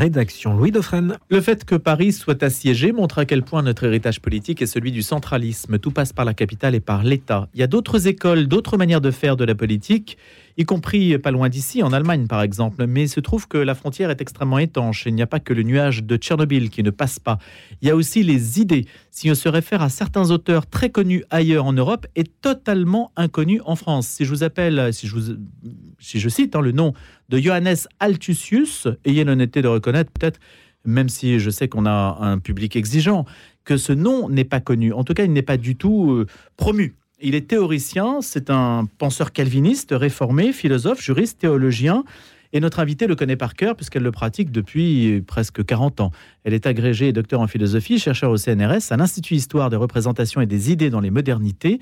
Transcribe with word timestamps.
rédaction. 0.00 0.56
Louis 0.56 0.70
Dauphren. 0.70 1.18
Le 1.28 1.42
fait 1.42 1.66
que 1.66 1.74
Paris 1.74 2.12
soit 2.12 2.42
assiégé 2.42 2.90
montre 2.90 3.18
à 3.18 3.26
quel 3.26 3.42
point 3.42 3.62
notre 3.62 3.84
héritage 3.84 4.20
politique 4.20 4.62
est 4.62 4.66
celui 4.66 4.92
du 4.92 5.02
centralisme. 5.02 5.78
Tout 5.78 5.90
passe 5.90 6.14
par 6.14 6.24
la 6.24 6.32
capitale 6.32 6.74
et 6.74 6.80
par 6.80 7.02
l'État. 7.02 7.48
Il 7.52 7.60
y 7.60 7.62
a 7.62 7.66
d'autres 7.66 8.06
écoles, 8.06 8.46
d'autres 8.46 8.78
manières 8.78 9.02
de 9.02 9.10
faire 9.10 9.36
de 9.36 9.44
la 9.44 9.54
politique, 9.54 10.16
y 10.60 10.64
compris 10.64 11.16
pas 11.18 11.30
loin 11.30 11.48
d'ici, 11.48 11.82
en 11.82 11.92
Allemagne 11.92 12.26
par 12.26 12.42
exemple. 12.42 12.86
Mais 12.86 13.04
il 13.04 13.08
se 13.08 13.20
trouve 13.20 13.48
que 13.48 13.58
la 13.58 13.74
frontière 13.74 14.10
est 14.10 14.20
extrêmement 14.20 14.58
étanche. 14.58 15.04
Il 15.06 15.14
n'y 15.14 15.22
a 15.22 15.26
pas 15.26 15.40
que 15.40 15.52
le 15.52 15.62
nuage 15.62 16.04
de 16.04 16.16
Tchernobyl 16.16 16.70
qui 16.70 16.82
ne 16.82 16.90
passe 16.90 17.18
pas. 17.18 17.38
Il 17.80 17.88
y 17.88 17.90
a 17.90 17.96
aussi 17.96 18.22
les 18.22 18.60
idées. 18.60 18.86
Si 19.10 19.30
on 19.30 19.34
se 19.34 19.48
réfère 19.48 19.82
à 19.82 19.88
certains 19.88 20.30
auteurs 20.30 20.66
très 20.66 20.90
connus 20.90 21.24
ailleurs 21.30 21.64
en 21.64 21.72
Europe 21.72 22.06
et 22.14 22.24
totalement 22.24 23.12
inconnus 23.16 23.62
en 23.64 23.74
France. 23.74 24.06
Si 24.06 24.24
je 24.24 24.30
vous 24.30 24.42
appelle, 24.42 24.92
si 24.92 25.06
je, 25.06 26.28
cite 26.28 26.54
hein, 26.54 26.60
le 26.60 26.72
nom 26.72 26.92
de 27.28 27.38
Johannes 27.38 27.76
Altusius, 27.98 28.86
ayez 29.04 29.24
l'honnêteté 29.24 29.62
de 29.62 29.68
reconnaître 29.68 30.10
peut-être, 30.12 30.40
même 30.84 31.08
si 31.08 31.38
je 31.38 31.50
sais 31.50 31.68
qu'on 31.68 31.86
a 31.86 32.18
un 32.20 32.38
public 32.38 32.76
exigeant, 32.76 33.24
que 33.64 33.76
ce 33.76 33.92
nom 33.92 34.28
n'est 34.28 34.44
pas 34.44 34.60
connu. 34.60 34.92
En 34.92 35.04
tout 35.04 35.14
cas, 35.14 35.24
il 35.24 35.32
n'est 35.32 35.42
pas 35.42 35.56
du 35.56 35.76
tout 35.76 36.12
euh, 36.12 36.26
promu. 36.56 36.96
Il 37.22 37.34
est 37.34 37.48
théoricien, 37.48 38.20
c'est 38.22 38.48
un 38.48 38.86
penseur 38.98 39.32
calviniste, 39.32 39.90
réformé, 39.92 40.52
philosophe, 40.52 41.02
juriste, 41.02 41.38
théologien. 41.38 42.04
Et 42.52 42.60
notre 42.60 42.80
invitée 42.80 43.06
le 43.06 43.14
connaît 43.14 43.36
par 43.36 43.54
cœur 43.54 43.76
puisqu'elle 43.76 44.02
le 44.02 44.10
pratique 44.10 44.50
depuis 44.50 45.22
presque 45.26 45.64
40 45.64 46.00
ans. 46.00 46.12
Elle 46.44 46.54
est 46.54 46.66
agrégée 46.66 47.08
et 47.08 47.12
docteur 47.12 47.40
en 47.40 47.46
philosophie, 47.46 47.98
chercheur 47.98 48.30
au 48.30 48.38
CNRS, 48.38 48.90
à 48.90 48.96
l'Institut 48.96 49.34
Histoire 49.34 49.70
des 49.70 49.76
représentations 49.76 50.40
et 50.40 50.46
des 50.46 50.72
idées 50.72 50.90
dans 50.90 51.00
les 51.00 51.10
modernités 51.10 51.78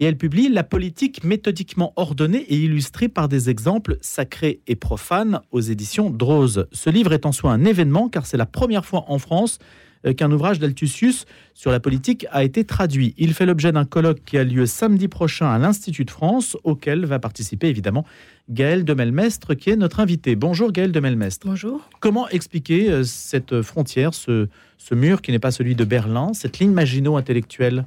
et 0.00 0.06
elle 0.06 0.16
publie 0.16 0.48
La 0.48 0.64
politique 0.64 1.22
méthodiquement 1.24 1.92
ordonnée 1.96 2.44
et 2.48 2.56
illustrée 2.56 3.08
par 3.08 3.28
des 3.28 3.50
exemples 3.50 3.98
sacrés 4.00 4.60
et 4.66 4.74
profanes 4.74 5.40
aux 5.52 5.60
éditions 5.60 6.10
Drose. 6.10 6.66
Ce 6.72 6.90
livre 6.90 7.12
est 7.12 7.26
en 7.26 7.32
soi 7.32 7.52
un 7.52 7.64
événement 7.64 8.08
car 8.08 8.26
c'est 8.26 8.38
la 8.38 8.46
première 8.46 8.86
fois 8.86 9.04
en 9.08 9.18
France 9.18 9.58
qu'un 10.16 10.32
ouvrage 10.32 10.58
d'Altusius 10.58 11.26
sur 11.54 11.70
la 11.70 11.80
politique 11.80 12.26
a 12.30 12.42
été 12.42 12.64
traduit. 12.64 13.14
Il 13.18 13.34
fait 13.34 13.46
l'objet 13.46 13.72
d'un 13.72 13.84
colloque 13.84 14.20
qui 14.24 14.38
a 14.38 14.44
lieu 14.44 14.66
samedi 14.66 15.08
prochain 15.08 15.50
à 15.50 15.58
l'Institut 15.58 16.04
de 16.04 16.10
France, 16.10 16.56
auquel 16.64 17.04
va 17.04 17.18
participer 17.18 17.68
évidemment 17.68 18.04
Gaël 18.48 18.84
de 18.84 18.94
Melmestre, 18.94 19.54
qui 19.54 19.70
est 19.70 19.76
notre 19.76 20.00
invité. 20.00 20.36
Bonjour 20.36 20.72
Gaël 20.72 20.92
de 20.92 21.00
Melmestre. 21.00 21.46
Bonjour. 21.46 21.88
Comment 22.00 22.28
expliquer 22.28 22.90
euh, 22.90 23.04
cette 23.04 23.62
frontière, 23.62 24.14
ce, 24.14 24.48
ce 24.78 24.94
mur 24.94 25.22
qui 25.22 25.32
n'est 25.32 25.38
pas 25.38 25.50
celui 25.50 25.74
de 25.74 25.84
Berlin, 25.84 26.32
cette 26.32 26.58
ligne 26.58 26.72
Maginot-intellectuelle? 26.72 27.84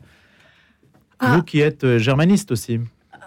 Vous 1.21 1.39
ah. 1.39 1.43
qui 1.45 1.61
êtes 1.61 1.83
euh, 1.83 1.99
germaniste 1.99 2.51
aussi. 2.51 2.79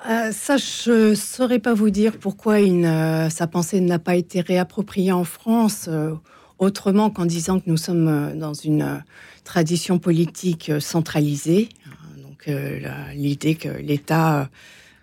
Euh, 0.08 0.30
ça, 0.30 0.56
je 0.56 1.10
ne 1.10 1.14
saurais 1.14 1.58
pas 1.58 1.74
vous 1.74 1.90
dire 1.90 2.18
pourquoi 2.18 2.58
sa 3.30 3.46
pensée 3.46 3.80
n'a 3.80 3.98
pas 3.98 4.14
été 4.14 4.40
réappropriée 4.40 5.12
en 5.12 5.24
France, 5.24 5.86
euh, 5.88 6.14
autrement 6.58 7.10
qu'en 7.10 7.26
disant 7.26 7.60
que 7.60 7.68
nous 7.68 7.76
sommes 7.76 8.38
dans 8.38 8.54
une 8.54 9.02
tradition 9.44 9.98
politique 9.98 10.72
centralisée. 10.80 11.68
Donc, 12.22 12.50
l'idée 13.14 13.54
que 13.54 13.68
l'État 13.68 14.48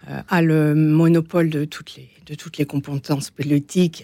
a 0.07 0.41
le 0.41 0.75
monopole 0.75 1.49
de 1.49 1.65
toutes 1.65 1.95
les, 1.95 2.09
de 2.25 2.35
toutes 2.35 2.57
les 2.57 2.65
compétences 2.65 3.29
politiques 3.29 4.03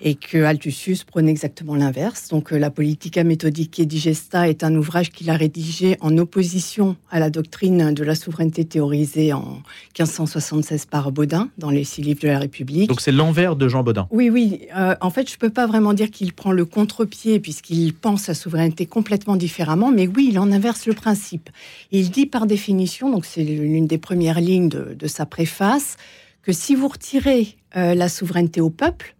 et 0.00 0.14
que 0.14 0.44
Altusius 0.44 1.04
prône 1.04 1.28
exactement 1.28 1.74
l'inverse. 1.74 2.28
Donc 2.28 2.52
euh, 2.52 2.58
la 2.58 2.70
Politica 2.70 3.24
Méthodique 3.24 3.78
et 3.78 3.86
Digesta 3.86 4.48
est 4.48 4.62
un 4.62 4.74
ouvrage 4.74 5.10
qu'il 5.10 5.30
a 5.30 5.36
rédigé 5.36 5.96
en 6.00 6.16
opposition 6.18 6.96
à 7.10 7.18
la 7.18 7.30
doctrine 7.30 7.92
de 7.92 8.04
la 8.04 8.14
souveraineté 8.14 8.64
théorisée 8.64 9.32
en 9.32 9.62
1576 9.98 10.86
par 10.86 11.10
Baudin 11.10 11.48
dans 11.58 11.70
les 11.70 11.84
six 11.84 12.02
livres 12.02 12.20
de 12.20 12.28
la 12.28 12.38
République. 12.38 12.88
Donc 12.88 13.00
c'est 13.00 13.12
l'envers 13.12 13.56
de 13.56 13.68
Jean 13.68 13.82
Baudin. 13.82 14.06
Oui, 14.10 14.30
oui. 14.30 14.66
Euh, 14.76 14.94
en 15.00 15.10
fait, 15.10 15.28
je 15.28 15.34
ne 15.34 15.38
peux 15.38 15.50
pas 15.50 15.66
vraiment 15.66 15.94
dire 15.94 16.10
qu'il 16.10 16.32
prend 16.32 16.52
le 16.52 16.64
contre-pied 16.64 17.40
puisqu'il 17.40 17.94
pense 17.94 18.28
la 18.28 18.34
souveraineté 18.34 18.86
complètement 18.86 19.36
différemment, 19.36 19.90
mais 19.90 20.06
oui, 20.06 20.28
il 20.30 20.38
en 20.38 20.52
inverse 20.52 20.86
le 20.86 20.94
principe. 20.94 21.50
Il 21.90 22.10
dit 22.10 22.26
par 22.26 22.46
définition, 22.46 23.10
donc 23.10 23.24
c'est 23.24 23.44
l'une 23.44 23.86
des 23.86 23.98
premières 23.98 24.40
lignes 24.40 24.68
de, 24.68 25.06
sa 25.06 25.26
préface, 25.26 25.96
que 26.42 26.52
si 26.52 26.74
vous 26.74 26.88
retirez 26.88 27.56
euh, 27.76 27.94
la 27.94 28.08
souveraineté 28.08 28.60
au 28.60 28.70
peuple, 28.70 29.14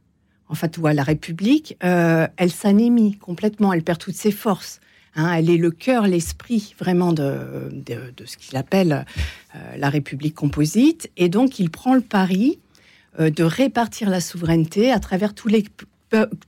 en 0.49 0.55
fait, 0.55 0.79
ou 0.79 0.87
à 0.87 0.95
la 0.95 1.03
République, 1.03 1.77
euh, 1.85 2.27
elle 2.37 2.51
s'anémie 2.51 3.17
complètement, 3.17 3.73
elle 3.73 3.83
perd 3.83 3.99
toutes 3.99 4.15
ses 4.15 4.31
forces. 4.31 4.81
Hein. 5.15 5.33
elle 5.33 5.51
est 5.51 5.57
le 5.57 5.71
cœur, 5.71 6.07
l'esprit 6.07 6.75
vraiment 6.79 7.13
de, 7.13 7.81
ce 8.25 8.37
qu'il 8.37 8.57
appelle 8.57 9.05
euh, 9.55 9.59
la 9.77 9.89
République 9.89 10.35
composite. 10.35 11.11
Et 11.17 11.29
donc, 11.29 11.59
il 11.59 11.71
prend 11.71 11.95
le 11.95 12.01
pari 12.01 12.59
euh, 13.19 13.31
de 13.31 13.43
répartir 13.43 14.11
la 14.11 14.21
souveraineté 14.21 14.93
à 14.93 15.01
travers 15.01 15.35
tous 15.35 15.49
les, 15.49 15.65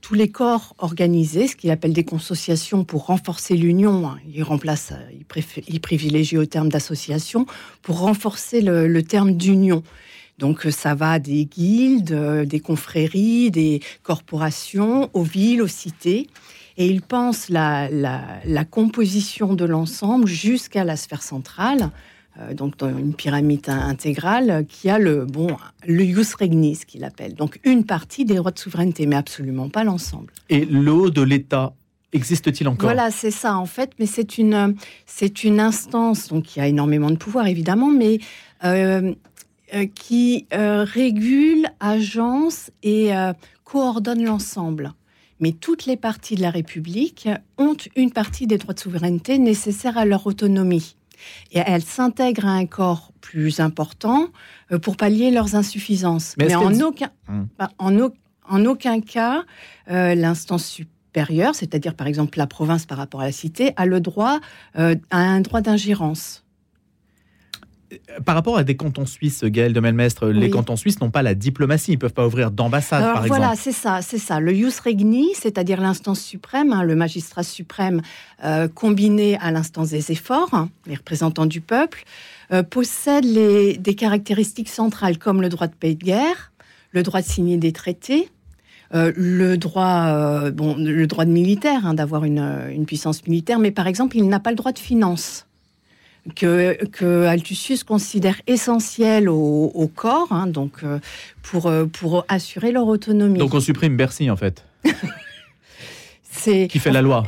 tous 0.01 0.13
les 0.13 0.29
corps 0.29 0.75
organisés, 0.77 1.47
ce 1.47 1.55
qu'il 1.55 1.69
appelle 1.69 1.93
des 1.93 2.05
consociations 2.05 2.83
pour 2.83 3.07
renforcer 3.07 3.55
l'union. 3.55 4.07
Hein. 4.07 4.19
Il 4.33 4.41
remplace, 4.43 4.93
il, 5.11 5.43
il, 5.67 5.81
privilégie 5.81 6.37
au 6.37 6.45
terme 6.45 6.69
d'association 6.69 7.45
pour 7.81 7.99
renforcer 7.99 8.61
le 8.61 9.01
terme 9.03 9.33
d'union. 9.33 9.83
Donc 10.41 10.65
euh, 10.65 10.71
ça 10.71 10.95
va 10.95 11.19
des 11.19 11.45
guildes, 11.45 12.11
euh, 12.11 12.45
des 12.45 12.59
confréries, 12.59 13.51
des 13.51 13.79
corporations, 14.03 15.09
aux 15.13 15.23
villes, 15.23 15.61
aux 15.61 15.67
cités. 15.67 16.27
Et 16.77 16.87
il 16.87 17.01
pense 17.01 17.47
la, 17.49 17.87
composition 18.69 19.53
de 19.53 19.65
l'ensemble 19.65 20.27
jusqu'à 20.27 20.83
la 20.83 20.95
sphère 20.95 21.21
centrale, 21.21 21.91
euh, 22.39 22.55
donc 22.55 22.75
dans 22.77 22.89
une 22.89 23.13
pyramide 23.13 23.69
intégrale, 23.69 24.65
qui 24.67 24.89
a 24.89 24.97
le 24.97 25.25
bon 25.25 25.55
le 25.85 26.03
ius 26.03 26.33
regni, 26.33 26.75
ce 26.75 26.87
qu'il 26.87 27.03
appelle. 27.03 27.35
Donc 27.35 27.59
une 27.63 27.85
partie 27.85 28.25
des 28.25 28.35
droits 28.35 28.51
de 28.51 28.59
souveraineté, 28.59 29.05
mais 29.05 29.17
absolument 29.17 29.69
pas 29.69 29.83
l'ensemble. 29.83 30.33
Et 30.49 30.65
le 30.65 30.91
haut 30.91 31.11
de 31.11 31.21
l'État 31.21 31.73
existe-t-il 32.13 32.67
encore? 32.67 32.89
Voilà, 32.89 33.11
c'est 33.11 33.31
ça 33.31 33.57
en 33.57 33.67
fait, 33.67 33.91
mais 33.99 34.07
c'est 34.07 34.39
une 34.39 34.75
c'est 35.05 35.43
une 35.43 35.59
instance 35.59 36.29
donc 36.29 36.45
qui 36.45 36.59
a 36.59 36.67
énormément 36.67 37.11
de 37.11 37.17
pouvoir 37.17 37.45
évidemment, 37.45 37.91
mais 37.91 38.19
euh, 38.63 39.13
qui 39.95 40.47
euh, 40.53 40.83
régule, 40.83 41.67
agence 41.79 42.71
et 42.83 43.15
euh, 43.15 43.33
coordonne 43.63 44.23
l'ensemble. 44.23 44.93
Mais 45.39 45.53
toutes 45.53 45.85
les 45.85 45.97
parties 45.97 46.35
de 46.35 46.41
la 46.41 46.51
République 46.51 47.29
ont 47.57 47.75
une 47.95 48.11
partie 48.11 48.47
des 48.47 48.57
droits 48.57 48.73
de 48.73 48.79
souveraineté 48.79 49.39
nécessaires 49.39 49.97
à 49.97 50.05
leur 50.05 50.27
autonomie. 50.27 50.95
Et 51.51 51.59
elles 51.65 51.83
s'intègrent 51.83 52.45
à 52.45 52.51
un 52.51 52.65
corps 52.65 53.11
plus 53.21 53.59
important 53.59 54.29
pour 54.81 54.97
pallier 54.97 55.31
leurs 55.31 55.55
insuffisances. 55.55 56.35
Mais, 56.37 56.53
en, 56.55 56.79
aucun, 56.81 57.09
hum. 57.27 57.47
bah, 57.57 57.71
en, 57.79 58.09
en, 58.49 58.65
aucun 58.65 59.01
cas, 59.01 59.43
l'instance 59.87 60.65
supérieure, 60.65 61.55
c'est-à-dire 61.55 61.95
par 61.95 62.07
exemple 62.07 62.37
la 62.37 62.47
province 62.47 62.85
par 62.85 62.99
rapport 62.99 63.21
à 63.21 63.25
la 63.25 63.31
cité, 63.31 63.73
a 63.77 63.85
le 63.87 63.99
droit 63.99 64.39
à 64.75 64.91
un 65.11 65.41
droit 65.41 65.61
d'ingérence 65.61 66.43
par 68.25 68.35
rapport 68.35 68.57
à 68.57 68.63
des 68.63 68.75
cantons 68.75 69.05
suisses, 69.05 69.43
Gaël 69.43 69.73
de 69.73 69.79
Melmestre, 69.79 70.27
les 70.27 70.49
cantons 70.49 70.75
suisses 70.75 71.01
n'ont 71.01 71.09
pas 71.09 71.21
la 71.21 71.35
diplomatie, 71.35 71.91
ils 71.91 71.95
ne 71.95 71.99
peuvent 71.99 72.13
pas 72.13 72.25
ouvrir 72.25 72.51
d'ambassade, 72.51 73.03
par 73.03 73.25
exemple. 73.25 73.39
Voilà, 73.39 73.55
c'est 73.55 73.71
ça, 73.71 74.01
c'est 74.01 74.17
ça. 74.17 74.39
Le 74.39 74.53
ius 74.53 74.79
regni, 74.79 75.29
c'est-à-dire 75.35 75.81
l'instance 75.81 76.21
suprême, 76.21 76.71
hein, 76.73 76.83
le 76.83 76.95
magistrat 76.95 77.43
suprême 77.43 78.01
euh, 78.43 78.67
combiné 78.67 79.37
à 79.39 79.51
l'instance 79.51 79.89
des 79.89 80.11
efforts, 80.11 80.53
hein, 80.53 80.69
les 80.85 80.95
représentants 80.95 81.45
du 81.45 81.61
peuple, 81.61 82.03
euh, 82.51 82.63
possède 82.63 83.25
des 83.25 83.95
caractéristiques 83.95 84.69
centrales 84.69 85.17
comme 85.17 85.41
le 85.41 85.49
droit 85.49 85.67
de 85.67 85.75
paix 85.75 85.95
de 85.95 86.03
guerre, 86.03 86.51
le 86.91 87.03
droit 87.03 87.21
de 87.21 87.25
signer 87.27 87.57
des 87.57 87.71
traités, 87.71 88.29
euh, 88.93 89.11
le 89.15 89.57
droit, 89.57 90.49
bon, 90.51 90.75
le 90.77 91.07
droit 91.07 91.25
de 91.25 91.31
militaire, 91.31 91.85
hein, 91.85 91.93
d'avoir 91.93 92.25
une, 92.25 92.45
une, 92.71 92.85
puissance 92.85 93.25
militaire, 93.25 93.59
mais 93.59 93.71
par 93.71 93.87
exemple, 93.87 94.17
il 94.17 94.27
n'a 94.27 94.39
pas 94.39 94.49
le 94.49 94.57
droit 94.57 94.73
de 94.73 94.79
finance 94.79 95.45
que, 96.35 96.85
que 96.85 97.25
Altusius 97.25 97.83
considère 97.83 98.41
essentiel 98.47 99.29
au, 99.29 99.91
corps, 99.93 100.31
hein, 100.31 100.47
donc 100.47 100.83
euh, 100.83 100.99
pour, 101.41 101.67
euh, 101.67 101.85
pour 101.85 102.25
assurer 102.27 102.71
leur 102.71 102.87
autonomie. 102.87 103.39
Donc 103.39 103.53
on 103.53 103.59
supprime 103.59 103.97
Bercy 103.97 104.29
en 104.29 104.35
fait. 104.35 104.65
c'est 106.23 106.67
qui 106.67 106.79
fait 106.79 106.91
la 106.91 107.01
loi. 107.01 107.23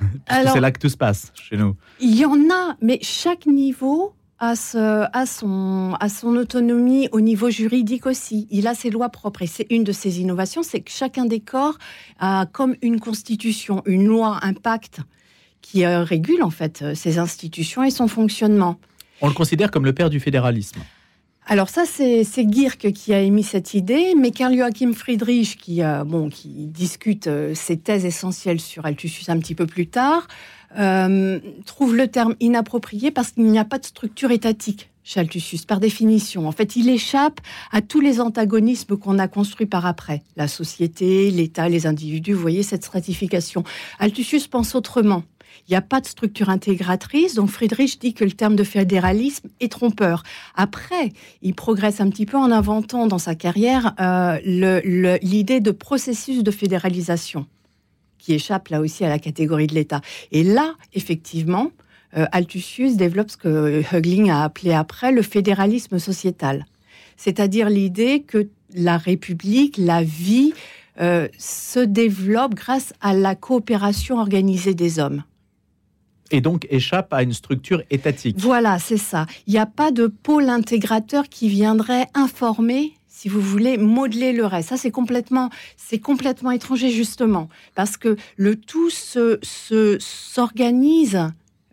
C'est 0.28 0.60
là 0.60 0.70
que 0.70 0.78
tout 0.78 0.88
se 0.88 0.96
passe 0.96 1.32
chez 1.34 1.56
nous. 1.56 1.74
Il 2.00 2.16
y 2.16 2.24
en 2.24 2.36
a, 2.52 2.76
mais 2.80 3.00
chaque 3.02 3.46
niveau 3.46 4.14
a, 4.38 4.52
a, 4.52 5.26
son, 5.26 5.96
a 5.98 6.08
son 6.08 6.36
autonomie 6.36 7.08
au 7.10 7.20
niveau 7.20 7.50
juridique 7.50 8.06
aussi. 8.06 8.46
Il 8.52 8.68
a 8.68 8.74
ses 8.74 8.90
lois 8.90 9.08
propres. 9.08 9.42
Et 9.42 9.48
c'est 9.48 9.66
une 9.70 9.82
de 9.82 9.90
ses 9.90 10.20
innovations, 10.20 10.62
c'est 10.62 10.82
que 10.82 10.92
chacun 10.92 11.24
des 11.24 11.40
corps 11.40 11.78
a 12.20 12.46
comme 12.46 12.76
une 12.80 13.00
constitution, 13.00 13.82
une 13.86 14.06
loi, 14.06 14.38
un 14.42 14.52
pacte 14.52 15.00
qui 15.62 15.84
euh, 15.84 16.02
régule 16.02 16.42
en 16.42 16.50
fait 16.50 16.82
euh, 16.82 16.94
ces 16.94 17.18
institutions 17.18 17.82
et 17.82 17.90
son 17.90 18.08
fonctionnement. 18.08 18.78
On 19.20 19.28
le 19.28 19.34
considère 19.34 19.70
comme 19.70 19.84
le 19.84 19.92
père 19.92 20.10
du 20.10 20.20
fédéralisme. 20.20 20.80
Alors 21.50 21.70
ça, 21.70 21.84
c'est 21.86 22.52
Gierke 22.52 22.92
qui 22.92 23.14
a 23.14 23.20
émis 23.20 23.42
cette 23.42 23.72
idée, 23.72 24.14
mais 24.14 24.32
Karl 24.32 24.54
Joachim 24.54 24.92
Friedrich, 24.92 25.56
qui, 25.56 25.82
euh, 25.82 26.04
bon, 26.04 26.28
qui 26.28 26.66
discute 26.66 27.28
ses 27.54 27.78
thèses 27.78 28.04
essentielles 28.04 28.60
sur 28.60 28.84
Althussus 28.84 29.30
un 29.30 29.38
petit 29.38 29.54
peu 29.54 29.66
plus 29.66 29.86
tard, 29.86 30.28
trouve 31.64 31.96
le 31.96 32.06
terme 32.08 32.34
inapproprié 32.40 33.10
parce 33.10 33.30
qu'il 33.30 33.44
n'y 33.44 33.58
a 33.58 33.64
pas 33.64 33.78
de 33.78 33.86
structure 33.86 34.30
étatique 34.30 34.90
chez 35.08 35.20
Altusius, 35.20 35.64
par 35.64 35.80
définition. 35.80 36.46
En 36.46 36.52
fait, 36.52 36.76
il 36.76 36.90
échappe 36.90 37.40
à 37.72 37.80
tous 37.80 38.00
les 38.00 38.20
antagonismes 38.20 38.98
qu'on 38.98 39.18
a 39.18 39.26
construits 39.26 39.66
par 39.66 39.86
après. 39.86 40.22
La 40.36 40.48
société, 40.48 41.30
l'État, 41.30 41.70
les 41.70 41.86
individus, 41.86 42.34
vous 42.34 42.42
voyez 42.42 42.62
cette 42.62 42.84
stratification. 42.84 43.64
Altusius 43.98 44.48
pense 44.48 44.74
autrement. 44.74 45.22
Il 45.66 45.72
n'y 45.72 45.76
a 45.76 45.82
pas 45.82 46.00
de 46.00 46.06
structure 46.06 46.50
intégratrice, 46.50 47.34
donc 47.34 47.50
Friedrich 47.50 47.98
dit 48.00 48.14
que 48.14 48.24
le 48.24 48.32
terme 48.32 48.56
de 48.56 48.64
fédéralisme 48.64 49.48
est 49.60 49.72
trompeur. 49.72 50.22
Après, 50.54 51.12
il 51.42 51.54
progresse 51.54 52.00
un 52.00 52.08
petit 52.10 52.26
peu 52.26 52.36
en 52.36 52.50
inventant 52.50 53.06
dans 53.06 53.18
sa 53.18 53.34
carrière 53.34 53.94
euh, 54.00 54.38
l'idée 55.22 55.60
de 55.60 55.70
processus 55.70 56.42
de 56.42 56.50
fédéralisation, 56.50 57.46
qui 58.18 58.34
échappe 58.34 58.68
là 58.68 58.80
aussi 58.80 59.04
à 59.04 59.08
la 59.08 59.18
catégorie 59.18 59.66
de 59.66 59.74
l'État. 59.74 60.00
Et 60.32 60.44
là, 60.44 60.74
effectivement, 60.94 61.70
euh, 62.16 62.26
développe 62.96 63.30
ce 63.30 63.36
que 63.36 63.82
Hugling 63.92 64.30
a 64.30 64.44
appelé 64.44 64.72
après 64.72 65.12
le 65.12 65.22
fédéralisme 65.22 65.98
sociétal, 65.98 66.66
c'est-à-dire 67.16 67.68
l'idée 67.68 68.20
que 68.20 68.48
la 68.74 68.96
République, 68.96 69.76
la 69.78 70.02
vie, 70.02 70.52
euh, 71.00 71.28
se 71.38 71.78
développe 71.78 72.54
grâce 72.54 72.92
à 73.00 73.14
la 73.14 73.34
coopération 73.34 74.18
organisée 74.18 74.74
des 74.74 74.98
hommes 74.98 75.22
et 76.30 76.40
donc 76.40 76.66
échappe 76.70 77.12
à 77.12 77.22
une 77.22 77.32
structure 77.32 77.82
étatique. 77.90 78.36
Voilà, 78.38 78.78
c'est 78.78 78.98
ça. 78.98 79.26
Il 79.46 79.52
n'y 79.52 79.58
a 79.58 79.66
pas 79.66 79.90
de 79.90 80.06
pôle 80.06 80.48
intégrateur 80.48 81.28
qui 81.28 81.48
viendrait 81.48 82.06
informer 82.14 82.94
si 83.18 83.28
vous 83.28 83.40
voulez, 83.40 83.78
modeler 83.78 84.32
le 84.32 84.46
reste. 84.46 84.68
Ça, 84.68 84.76
c'est 84.76 84.92
complètement, 84.92 85.50
c'est 85.76 85.98
complètement 85.98 86.52
étranger, 86.52 86.90
justement, 86.90 87.48
parce 87.74 87.96
que 87.96 88.16
le 88.36 88.54
tout 88.54 88.90
se, 88.90 89.40
s'organise 89.98 91.18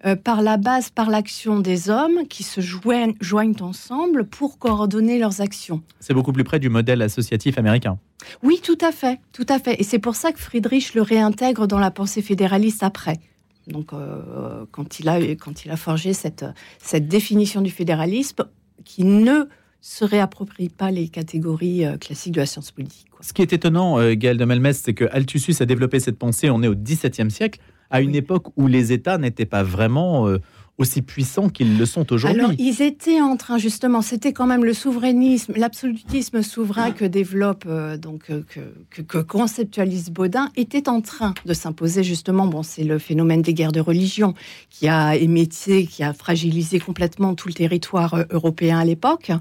euh, 0.05 0.15
par 0.15 0.41
la 0.41 0.57
base, 0.57 0.89
par 0.89 1.11
l'action 1.11 1.59
des 1.59 1.91
hommes 1.91 2.27
qui 2.27 2.41
se 2.41 2.61
joignent, 2.61 3.13
joignent 3.21 3.61
ensemble 3.61 4.25
pour 4.25 4.57
coordonner 4.57 5.19
leurs 5.19 5.39
actions. 5.39 5.83
C'est 5.99 6.15
beaucoup 6.15 6.33
plus 6.33 6.43
près 6.43 6.57
du 6.59 6.69
modèle 6.69 7.03
associatif 7.03 7.59
américain. 7.59 7.99
Oui, 8.41 8.59
tout 8.63 8.77
à 8.81 8.91
fait, 8.91 9.19
tout 9.31 9.45
à 9.47 9.59
fait. 9.59 9.79
Et 9.79 9.83
c'est 9.83 9.99
pour 9.99 10.15
ça 10.15 10.31
que 10.31 10.39
Friedrich 10.39 10.95
le 10.95 11.03
réintègre 11.03 11.67
dans 11.67 11.79
la 11.79 11.91
pensée 11.91 12.23
fédéraliste 12.23 12.81
après. 12.81 13.19
Donc, 13.67 13.93
euh, 13.93 14.65
quand, 14.71 14.99
il 14.99 15.09
a, 15.09 15.19
quand 15.35 15.65
il 15.65 15.71
a 15.71 15.77
forgé 15.77 16.13
cette, 16.13 16.45
cette 16.79 17.07
définition 17.07 17.61
du 17.61 17.71
fédéralisme, 17.71 18.45
qui 18.83 19.03
ne 19.03 19.45
se 19.81 20.05
réapproprie 20.05 20.69
pas 20.69 20.91
les 20.91 21.07
catégories 21.07 21.85
euh, 21.85 21.97
classiques 21.97 22.33
de 22.33 22.39
la 22.39 22.45
science 22.45 22.71
politique. 22.71 23.07
Ce 23.21 23.33
qui 23.33 23.41
est 23.41 23.53
étonnant, 23.53 23.99
euh, 23.99 24.13
Gaël 24.15 24.37
de 24.37 24.45
Melmès, 24.45 24.79
c'est 24.83 24.93
que 24.93 25.05
Althussus 25.11 25.55
a 25.59 25.65
développé 25.65 25.99
cette 25.99 26.17
pensée, 26.17 26.49
on 26.49 26.61
est 26.63 26.67
au 26.67 26.75
XVIIe 26.75 27.31
siècle, 27.31 27.59
à 27.89 28.01
une 28.01 28.15
époque 28.15 28.47
où 28.57 28.67
les 28.67 28.91
États 28.91 29.17
n'étaient 29.17 29.45
pas 29.45 29.63
vraiment 29.63 30.27
aussi 30.77 31.01
puissants 31.01 31.47
qu'ils 31.47 31.77
le 31.77 31.85
sont 31.85 32.11
aujourd'hui. 32.11 32.41
Alors, 32.41 32.53
ils 32.59 32.81
étaient 32.81 33.21
en 33.21 33.37
train, 33.37 33.57
justement, 33.57 34.01
c'était 34.01 34.33
quand 34.33 34.45
même 34.45 34.65
le 34.65 34.73
souverainisme, 34.73 35.53
l'absolutisme 35.55 36.41
souverain 36.41 36.91
que 36.91 37.05
développe, 37.05 37.63
euh, 37.65 37.97
donc, 37.97 38.29
euh, 38.29 38.43
que, 38.89 39.19
conceptualise 39.19 40.09
Baudin, 40.09 40.49
était 40.57 40.89
en 40.89 40.99
train 40.99 41.33
de 41.45 41.53
s'imposer, 41.53 42.03
justement. 42.03 42.47
Bon, 42.47 42.61
c'est 42.61 42.83
le 42.83 42.99
phénomène 42.99 43.41
des 43.41 43.53
guerres 43.53 43.71
de 43.71 43.79
religion 43.79 44.33
qui 44.69 44.89
a 44.89 45.15
émétié, 45.15 45.85
qui 45.85 46.03
a 46.03 46.13
fragilisé 46.13 46.79
complètement 46.79 47.35
tout 47.35 47.47
le 47.47 47.53
territoire 47.53 48.15
euh, 48.15 48.23
européen 48.31 48.77
à 48.79 48.85
l'époque. 48.85 49.31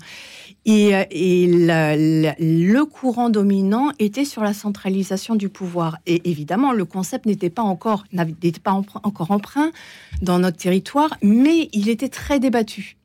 Et, 0.66 0.92
et 1.10 1.46
le 1.46 2.84
courant 2.84 3.28
dominant 3.28 3.90
était 3.98 4.24
sur 4.24 4.42
la 4.42 4.54
centralisation 4.54 5.34
du 5.34 5.50
pouvoir. 5.50 5.98
Et 6.06 6.30
évidemment, 6.30 6.72
le 6.72 6.86
concept 6.86 7.26
n'était 7.26 7.50
pas 7.50 7.60
encore, 7.60 8.04
n'était 8.12 8.60
pas 8.60 8.72
encore 8.72 9.30
emprunt 9.30 9.72
dans 10.22 10.38
notre 10.38 10.56
territoire, 10.56 11.10
mais 11.24 11.70
il 11.72 11.88
était 11.88 12.08
très 12.08 12.38
débattu. 12.38 12.96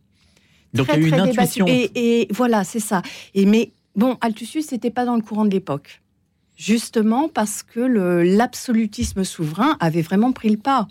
Donc 0.74 0.88
il 0.90 0.94
y 0.94 0.98
a 0.98 1.00
eu 1.00 1.08
une 1.08 1.20
intuition. 1.20 1.66
Et, 1.68 2.28
voilà, 2.32 2.64
c'est 2.64 2.82
ça. 2.82 3.02
Et 3.34 3.46
mais 3.46 3.72
bon, 3.96 4.18
Altusius 4.22 4.72
n'était 4.72 4.92
pas 4.92 5.06
dans 5.06 5.16
le 5.16 5.22
courant 5.22 5.46
de 5.46 5.52
l'époque, 5.52 6.02
justement 6.58 7.30
parce 7.30 7.64
que 7.64 7.80
l'absolutisme 7.80 9.24
souverain 9.24 9.78
avait 9.80 10.02
vraiment 10.02 10.32
pris 10.32 10.50
le 10.50 10.58
pas. 10.58 10.88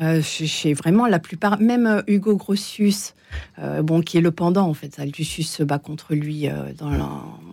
Euh, 0.00 0.22
chez, 0.22 0.72
vraiment 0.72 1.06
la 1.06 1.18
plupart, 1.18 1.60
même 1.60 1.86
euh, 1.86 2.02
Hugo 2.08 2.34
Grotius, 2.36 3.14
euh, 3.58 3.82
bon, 3.82 4.00
qui 4.00 4.16
est 4.16 4.22
le 4.22 4.32
pendant 4.32 4.66
en 4.66 4.74
fait, 4.74 4.98
Altusius 4.98 5.48
se 5.48 5.62
bat 5.62 5.78
contre 5.78 6.14
lui 6.14 6.48
dans 6.78 6.90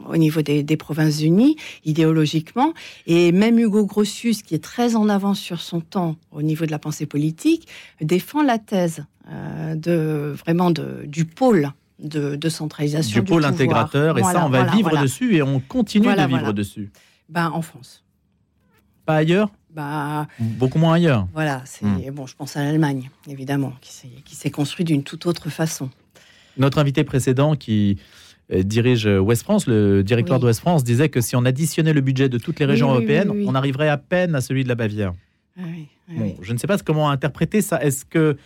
au 0.10 0.18
niveau 0.18 0.42
des, 0.42 0.78
provinces 0.78 1.22
unies, 1.22 1.56
idéologiquement, 1.86 2.74
et 3.08 3.32
même 3.32 3.60
Hugo 3.60 3.86
Grotius, 3.86 4.42
qui 4.42 4.56
est 4.56 4.64
très 4.64 4.96
en 4.96 5.10
avance 5.10 5.40
sur 5.40 5.62
son 5.62 5.82
temps 5.82 6.16
au 6.32 6.42
niveau 6.42 6.66
de 6.66 6.72
la 6.72 6.80
pensée 6.80 7.06
politique, 7.06 7.68
défend 8.02 8.42
la 8.44 8.60
thèse 8.60 9.06
de 9.76 10.34
vraiment 10.36 10.72
de, 10.72 11.04
du 11.06 11.26
pôle 11.26 11.72
de, 12.00 12.50
centralisation 12.50 13.22
du, 13.22 13.26
pôle 13.26 13.46
intégrateur, 13.46 14.18
et 14.18 14.24
ça, 14.24 14.46
on 14.46 14.50
va 14.50 14.64
vivre 14.64 15.00
dessus 15.02 15.36
et 15.36 15.42
on 15.42 15.60
continue 15.60 16.08
de 16.08 16.28
vivre 16.28 16.54
dessus. 16.54 16.92
Ben, 17.28 17.52
en 17.54 17.62
France. 17.62 18.04
Pas 19.06 19.18
ailleurs? 19.18 19.52
Bah, 19.72 20.28
Beaucoup 20.40 20.80
moins 20.80 20.96
ailleurs. 20.96 21.28
Voilà, 21.34 21.62
c'est 21.66 21.86
hmm. 21.86 22.12
bon. 22.12 22.26
Je 22.26 22.36
pense 22.36 22.58
à 22.58 22.64
l'Allemagne, 22.64 23.10
évidemment, 23.28 23.74
qui 23.82 24.36
s'est 24.36 24.52
construit 24.52 24.86
d'une 24.86 25.04
toute 25.04 25.26
autre 25.26 25.50
façon. 25.50 25.90
Notre 26.58 26.80
invité 26.80 27.04
précédent 27.04 27.56
qui 27.56 27.98
euh, 28.00 28.04
dirige 28.64 29.06
West 29.06 29.44
France, 29.44 29.68
le 29.68 30.04
directeur 30.04 30.40
de 30.40 30.46
West 30.46 30.62
France, 30.62 30.84
disait 30.84 31.10
que 31.10 31.22
si 31.22 31.36
on 31.36 31.46
additionnait 31.46 31.94
le 31.94 32.02
budget 32.02 32.30
de 32.30 32.38
toutes 32.38 32.60
les 32.60 32.66
régions 32.66 32.90
européennes, 32.92 33.32
on 33.46 33.56
arriverait 33.56 33.90
à 33.90 33.98
peine 33.98 34.36
à 34.36 34.42
celui 34.42 34.64
de 34.64 34.70
la 34.70 34.76
Bavière. 34.76 35.14
Ah 35.58 35.62
bon, 36.10 36.36
je 36.42 36.54
ne 36.54 36.58
sais 36.58 36.68
pas 36.68 36.78
comment 36.78 37.10
interpréter 37.10 37.62
ça. 37.62 37.84
Est-ce 37.84 38.06
que, 38.06 38.38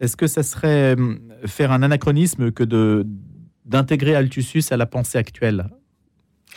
est-ce 0.00 0.16
que 0.16 0.26
ça 0.26 0.42
serait 0.42 0.94
hum, 0.94 1.20
faire 1.46 1.72
un 1.72 1.82
anachronisme 1.82 2.50
que 2.52 2.64
de 2.64 3.06
d'intégrer 3.64 4.14
Altusus 4.14 4.64
à 4.70 4.76
la 4.76 4.86
pensée 4.86 5.18
actuelle? 5.18 5.66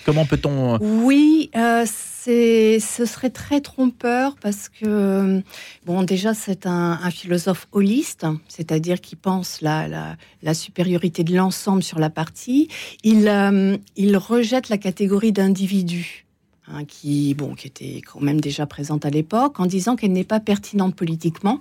Comment 0.05 0.25
peut-on... 0.25 0.75
Euh, 0.75 0.77
oui, 0.79 1.49
euh, 1.55 1.85
ce 1.85 3.05
serait 3.05 3.29
très 3.29 3.59
trompeur 3.61 4.35
parce 4.41 4.69
que, 4.69 5.41
bon, 5.85 6.03
déjà, 6.03 6.33
c'est 6.33 6.65
un, 6.65 6.97
philosophe 7.11 7.67
holiste, 7.73 8.25
c'est-à-dire 8.47 9.01
qui 9.01 9.15
pense 9.15 9.61
la, 9.61 10.15
la, 10.41 10.53
supériorité 10.53 11.23
de 11.23 11.35
l'ensemble 11.35 11.83
sur 11.83 11.99
la 11.99 12.09
partie. 12.09 12.69
Il, 13.03 13.27
euh, 13.27 13.75
il 13.95 14.15
rejette 14.17 14.69
la 14.69 14.77
catégorie 14.77 15.31
d'individu. 15.31 16.25
Hein, 16.69 16.83
qui, 16.85 17.33
bon, 17.33 17.55
qui 17.55 17.67
était 17.67 18.01
quand 18.01 18.19
même 18.19 18.41
déjà 18.41 18.65
présente 18.65 19.05
à 19.05 19.09
l'époque, 19.09 19.59
en 19.59 19.65
disant 19.65 19.95
qu'elle 19.95 20.11
n'est 20.11 20.25
pas 20.25 20.41
pertinente 20.41 20.95
politiquement. 20.95 21.59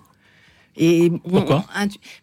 Et 0.76 1.11
Pourquoi? 1.28 1.64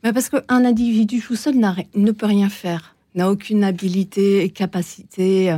ben 0.03 0.13
Parce 0.13 0.29
qu'un 0.29 0.65
individu 0.65 1.21
tout 1.21 1.35
seul 1.35 1.55
ne 1.95 2.11
peut 2.11 2.25
rien 2.25 2.49
faire, 2.49 2.95
n'a 3.15 3.29
aucune 3.31 3.63
habilité, 3.63 4.49
capacité. 4.49 5.55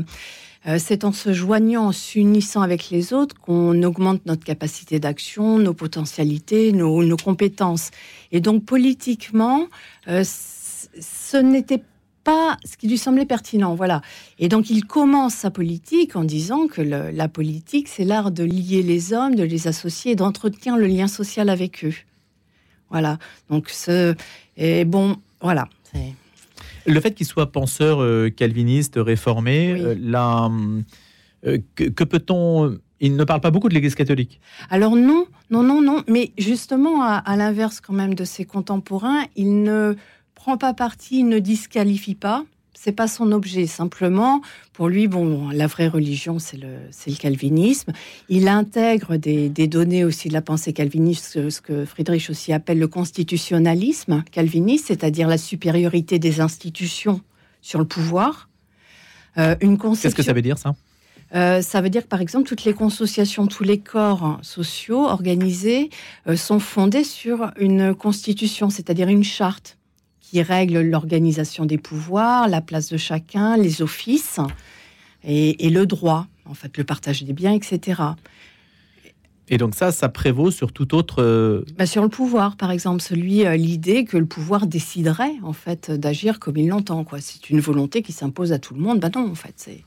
Euh, 0.67 0.77
c'est 0.79 1.03
en 1.03 1.11
se 1.11 1.31
joignant, 1.31 1.87
en 1.87 1.91
s'unissant 1.91 2.61
avec 2.61 2.89
les 2.89 3.13
autres 3.13 3.35
qu'on 3.39 3.81
augmente 3.83 4.25
notre 4.25 4.43
capacité 4.43 4.99
d'action, 4.99 5.59
nos 5.59 5.73
potentialités, 5.73 6.71
nos, 6.71 7.17
compétences. 7.17 7.91
Et 8.31 8.39
donc 8.39 8.65
politiquement, 8.65 9.67
euh, 10.07 10.23
ce 10.23 11.37
n'était 11.37 11.83
pas 12.23 12.57
ce 12.65 12.77
qui 12.77 12.87
lui 12.87 12.97
semblait 12.97 13.25
pertinent. 13.25 13.75
Voilà. 13.75 14.01
Et 14.39 14.49
donc 14.49 14.71
il 14.71 14.85
commence 14.85 15.35
sa 15.35 15.51
politique 15.51 16.15
en 16.15 16.23
disant 16.23 16.67
que 16.67 16.81
la 16.81 17.27
politique, 17.27 17.87
c'est 17.87 18.05
l'art 18.05 18.31
de 18.31 18.43
lier 18.43 18.81
les 18.81 19.13
hommes, 19.13 19.35
de 19.35 19.43
les 19.43 19.67
associer 19.67 20.15
d'entretenir 20.15 20.77
le 20.77 20.87
lien 20.87 21.07
social 21.07 21.49
avec 21.49 21.85
eux. 21.85 21.93
Voilà. 22.89 23.19
Donc 23.51 23.69
ce 23.69 24.15
et 24.57 24.85
bon, 24.85 25.17
voilà. 25.41 25.67
Le 26.85 26.99
fait 26.99 27.13
qu'il 27.13 27.25
soit 27.25 27.51
penseur 27.51 28.01
euh, 28.01 28.29
calviniste, 28.29 28.95
réformé, 28.97 29.75
euh, 29.79 29.95
euh, 31.45 31.57
que, 31.75 32.03
peut-on 32.03 32.77
il 33.01 33.15
ne 33.17 33.23
parle 33.23 33.41
pas 33.41 33.51
beaucoup 33.51 33.67
de 33.67 33.73
l'Église 33.73 33.95
catholique. 33.95 34.39
Alors 34.69 34.95
non, 34.95 35.25
non, 35.49 35.63
non, 35.63 35.81
non. 35.81 36.03
Mais 36.07 36.31
justement, 36.37 37.03
à, 37.03 37.35
l'inverse 37.35 37.81
quand 37.81 37.93
même 37.93 38.15
de 38.15 38.23
ses 38.23 38.45
contemporains, 38.45 39.25
il 39.35 39.63
ne 39.63 39.95
prend 40.33 40.57
pas 40.57 40.73
parti, 40.73 41.19
il 41.19 41.27
ne 41.27 41.39
disqualifie 41.39 42.15
pas 42.15 42.45
c'est 42.85 42.91
pas 42.91 43.07
son 43.07 43.31
objet. 43.31 43.65
Simplement, 43.65 44.41
pour 44.71 44.89
lui, 44.89 45.07
bon, 45.07 45.49
la 45.49 45.65
vraie 45.65 45.87
religion, 45.87 46.37
c'est 46.37 46.57
le, 46.57 46.77
c'est 46.91 47.09
le 47.09 47.15
calvinisme. 47.15 47.93
Il 48.29 48.47
intègre 48.47 49.17
des, 49.17 49.49
données 49.49 50.05
aussi 50.05 50.27
de 50.27 50.33
la 50.33 50.43
pensée 50.43 50.71
calviniste, 50.71 51.49
ce 51.49 51.61
que 51.61 51.83
Friedrich 51.85 52.29
aussi 52.29 52.53
appelle 52.53 52.77
le 52.77 52.87
constitutionnalisme 52.87 54.23
calviniste, 54.31 54.85
c'est-à-dire 54.89 55.27
la 55.27 55.39
supériorité 55.39 56.19
des 56.19 56.41
institutions 56.41 57.21
sur 57.63 57.79
le 57.79 57.85
pouvoir. 57.85 58.49
Euh, 59.39 59.55
une 59.61 59.79
Qu'est-ce 59.79 60.13
que 60.13 60.21
ça 60.21 60.33
veut 60.33 60.43
dire 60.43 60.59
ça? 60.59 60.75
Euh, 61.33 61.63
ça 61.63 61.81
veut 61.81 61.89
dire 61.89 62.03
que, 62.03 62.07
par 62.07 62.21
exemple, 62.21 62.47
toutes 62.47 62.65
les 62.65 62.73
consociations, 62.73 63.47
tous 63.47 63.63
les 63.63 63.79
corps 63.79 64.37
sociaux 64.43 65.07
organisés 65.07 65.89
euh, 66.27 66.35
sont 66.35 66.59
fondés 66.59 67.03
sur 67.03 67.49
une 67.57 67.95
constitution, 67.95 68.69
c'est-à-dire 68.69 69.07
une 69.07 69.23
charte 69.23 69.79
qui 70.35 70.41
règle 70.41 70.81
l'organisation 70.81 71.65
des 71.65 71.77
pouvoirs, 71.77 72.49
la 72.49 72.59
place 72.59 72.89
de 72.89 72.97
chacun, 72.97 73.55
les 73.55 73.81
offices 73.81 74.41
et, 75.23 75.69
le 75.69 75.85
droit, 75.85 76.27
en 76.43 76.53
fait, 76.53 76.77
le 76.77 76.83
partage 76.83 77.23
des 77.23 77.31
biens, 77.31 77.53
etc. 77.53 78.01
Et 79.47 79.57
donc 79.57 79.75
ça, 79.75 79.93
ça 79.93 80.09
prévaut 80.09 80.51
sur 80.51 80.73
tout 80.73 80.93
autre... 80.93 81.23
Euh, 81.23 81.63
bah, 81.77 81.85
sur 81.85 82.03
le 82.03 82.09
pouvoir, 82.09 82.57
par 82.57 82.71
exemple, 82.71 83.01
celui, 83.01 83.45
euh, 83.45 83.55
l'idée 83.55 84.03
que 84.03 84.17
le 84.17 84.25
pouvoir 84.25 84.67
déciderait 84.67 85.35
en 85.41 85.53
fait 85.53 85.89
d'agir 85.89 86.41
comme 86.41 86.57
il 86.57 86.67
l'entend. 86.67 87.05
Quoi. 87.05 87.21
C'est 87.21 87.49
une 87.49 87.61
volonté 87.61 88.01
qui 88.01 88.11
s'impose 88.11 88.51
à 88.51 88.59
tout 88.59 88.73
le 88.73 88.81
monde. 88.81 88.99
Bah 88.99 89.09
non, 89.15 89.31
en 89.31 89.35
fait, 89.35 89.53
c'est... 89.55 89.85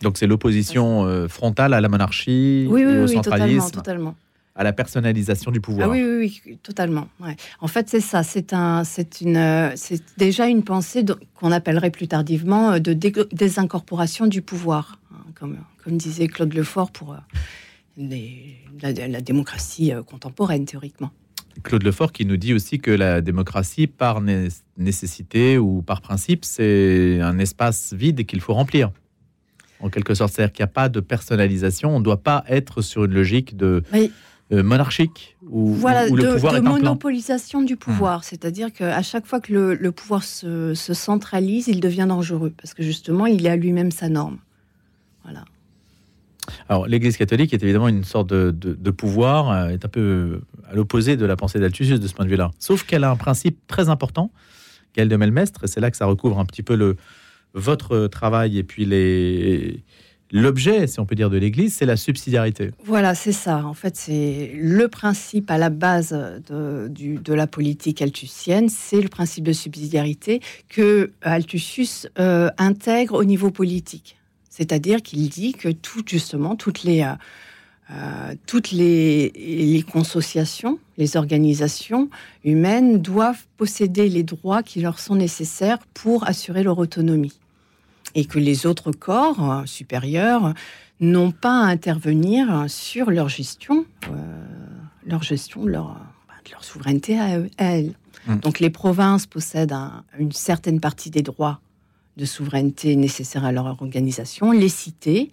Donc 0.00 0.16
c'est 0.16 0.28
l'opposition 0.28 1.06
euh, 1.06 1.26
frontale 1.26 1.74
à 1.74 1.80
la 1.80 1.88
monarchie 1.88 2.68
oui, 2.68 2.84
oui, 2.84 2.98
au 2.98 3.08
oui, 3.08 3.14
centralisme. 3.14 3.72
Totalement, 3.72 4.14
totalement. 4.14 4.14
À 4.54 4.64
la 4.64 4.74
personnalisation 4.74 5.50
du 5.50 5.62
pouvoir. 5.62 5.88
Ah 5.88 5.90
oui, 5.90 6.04
oui, 6.04 6.42
oui, 6.44 6.58
totalement. 6.62 7.08
Ouais. 7.20 7.36
En 7.60 7.68
fait, 7.68 7.88
c'est 7.88 8.02
ça. 8.02 8.22
C'est 8.22 8.52
un, 8.52 8.84
c'est 8.84 9.22
une, 9.22 9.72
c'est 9.76 10.02
déjà 10.18 10.46
une 10.46 10.62
pensée 10.62 11.04
qu'on 11.34 11.52
appellerait 11.52 11.90
plus 11.90 12.06
tardivement 12.06 12.78
de 12.78 12.92
désincorporation 12.92 14.26
du 14.26 14.42
pouvoir, 14.42 14.98
hein, 15.10 15.24
comme, 15.34 15.56
comme 15.82 15.96
disait 15.96 16.26
Claude 16.26 16.52
Lefort 16.52 16.90
pour 16.90 17.16
la, 17.96 19.20
démocratie 19.20 19.92
euh, 19.92 20.02
contemporaine, 20.02 20.64
théoriquement. 20.64 21.10
Claude 21.62 21.82
Lefort 21.82 22.12
qui 22.12 22.24
nous 22.24 22.38
dit 22.38 22.54
aussi 22.54 22.78
que 22.78 22.90
la 22.90 23.20
démocratie, 23.20 23.86
par 23.86 24.22
nécessité 24.78 25.58
ou 25.58 25.82
par 25.82 26.00
principe, 26.00 26.44
c'est 26.44 27.20
un 27.20 27.38
espace 27.38 27.92
vide 27.92 28.24
qu'il 28.24 28.40
faut 28.40 28.54
remplir. 28.54 28.90
En 29.80 29.90
quelque 29.90 30.14
sorte, 30.14 30.32
c'est-à-dire 30.32 30.52
qu'il 30.52 30.62
n'y 30.62 30.70
a 30.70 30.72
pas 30.72 30.88
de 30.88 31.00
personnalisation. 31.00 31.94
On 31.94 31.98
ne 31.98 32.04
doit 32.04 32.22
pas 32.22 32.44
être 32.48 32.80
sur 32.82 33.04
une 33.04 33.12
logique 33.12 33.56
de 33.56 33.82
euh, 34.52 34.62
monarchique 34.62 35.36
ou 35.48 35.72
voilà, 35.72 36.08
où, 36.08 36.16
le 36.16 36.34
pouvoir 36.34 36.54
de 36.54 36.60
monopolisation 36.60 37.62
du 37.62 37.76
pouvoir. 37.76 38.20
Mmh. 38.20 38.24
C'est-à-dire 38.24 38.72
qu'à 38.72 39.02
chaque 39.02 39.26
fois 39.26 39.40
que 39.40 39.52
le, 39.52 39.92
pouvoir 39.92 40.22
se, 40.22 40.74
se, 40.74 40.94
centralise, 40.94 41.68
il 41.68 41.80
devient 41.80 42.06
dangereux 42.08 42.52
parce 42.56 42.74
que 42.74 42.82
justement, 42.82 43.26
il 43.26 43.46
à 43.46 43.56
lui-même 43.56 43.90
sa 43.90 44.08
norme. 44.08 44.38
Voilà. 45.24 45.44
Alors, 46.68 46.86
l'Église 46.86 47.16
catholique 47.16 47.54
est 47.54 47.62
évidemment 47.62 47.88
une 47.88 48.04
sorte 48.04 48.28
de, 48.28 48.90
pouvoir, 48.90 49.50
euh, 49.50 49.68
est 49.68 49.84
un 49.84 49.88
peu 49.88 50.40
à 50.68 50.74
l'opposé 50.74 51.16
de 51.16 51.24
la 51.24 51.36
pensée 51.36 51.58
d'Altusius 51.60 52.00
de 52.00 52.06
ce 52.06 52.14
point 52.14 52.24
de 52.24 52.30
vue-là. 52.30 52.50
Sauf 52.58 52.84
qu'elle 52.84 53.04
a 53.04 53.10
un 53.10 53.16
principe 53.16 53.58
très 53.66 53.88
important, 53.88 54.32
qu'elle 54.92 55.08
de 55.08 55.16
Melmestre, 55.16 55.64
et 55.64 55.66
c'est 55.66 55.80
là 55.80 55.90
que 55.90 55.96
ça 55.96 56.06
recouvre 56.06 56.38
un 56.38 56.44
petit 56.44 56.62
peu 56.62 56.74
le, 56.74 56.96
votre 57.54 58.06
travail 58.06 58.58
et 58.58 58.64
puis 58.64 58.84
les, 58.84 59.84
l'objet, 60.32 60.86
si 60.86 60.98
on 60.98 61.06
peut 61.06 61.14
dire, 61.14 61.30
de 61.30 61.36
l'Église, 61.36 61.74
c'est 61.74 61.86
la 61.86 61.96
subsidiarité. 61.96 62.70
Voilà, 62.84 63.14
c'est 63.14 63.32
ça. 63.32 63.64
En 63.64 63.74
fait, 63.74 63.96
c'est 63.96 64.50
le 64.54 64.88
principe 64.88 65.50
à 65.50 65.58
la 65.58 65.70
base 65.70 66.12
de, 66.48 67.32
la 67.32 67.46
politique 67.46 68.02
altusienne, 68.02 68.68
c'est 68.68 69.00
le 69.00 69.08
principe 69.08 69.44
de 69.44 69.52
subsidiarité 69.52 70.40
que 70.68 71.12
Altusius 71.22 72.08
euh, 72.18 72.50
intègre 72.58 73.14
au 73.14 73.24
niveau 73.24 73.50
politique. 73.50 74.16
C'est-à-dire 74.50 75.02
qu'il 75.02 75.28
dit 75.28 75.52
que 75.52 75.68
tout, 75.68 76.02
justement, 76.06 76.56
toutes 76.56 76.82
les, 76.82 77.02
euh, 77.02 77.14
euh, 77.90 78.34
toutes 78.46 78.70
les, 78.72 79.84
consociations, 79.90 80.78
les 80.96 81.16
organisations 81.16 82.08
humaines 82.44 83.02
doivent 83.02 83.44
posséder 83.56 84.08
les 84.08 84.22
droits 84.22 84.62
qui 84.62 84.80
leur 84.80 84.98
sont 84.98 85.16
nécessaires 85.16 85.78
pour 85.92 86.26
assurer 86.26 86.62
leur 86.62 86.78
autonomie. 86.78 87.38
Et 88.14 88.24
que 88.24 88.38
les 88.38 88.66
autres 88.66 88.92
corps 88.92 89.50
euh, 89.50 89.66
supérieurs 89.66 90.54
n'ont 91.00 91.32
pas 91.32 91.62
à 91.62 91.66
intervenir 91.66 92.66
sur 92.68 93.10
leur 93.10 93.28
gestion, 93.28 93.84
leur 95.04 95.22
gestion, 95.22 95.66
leur, 95.66 95.96
bah, 96.28 96.34
leur 96.50 96.62
souveraineté 96.62 97.18
à, 97.18 97.40
elles. 97.56 97.94
Mmh. 98.26 98.36
Donc 98.36 98.60
les 98.60 98.70
provinces 98.70 99.26
possèdent 99.26 99.74
une 100.18 100.30
certaine 100.32 100.78
partie 100.78 101.10
des 101.10 101.22
droits 101.22 101.60
de 102.16 102.24
souveraineté 102.24 102.94
nécessaires 102.94 103.44
à 103.44 103.52
leur 103.52 103.66
organisation, 103.66 104.52
les 104.52 104.68
cités 104.68 105.30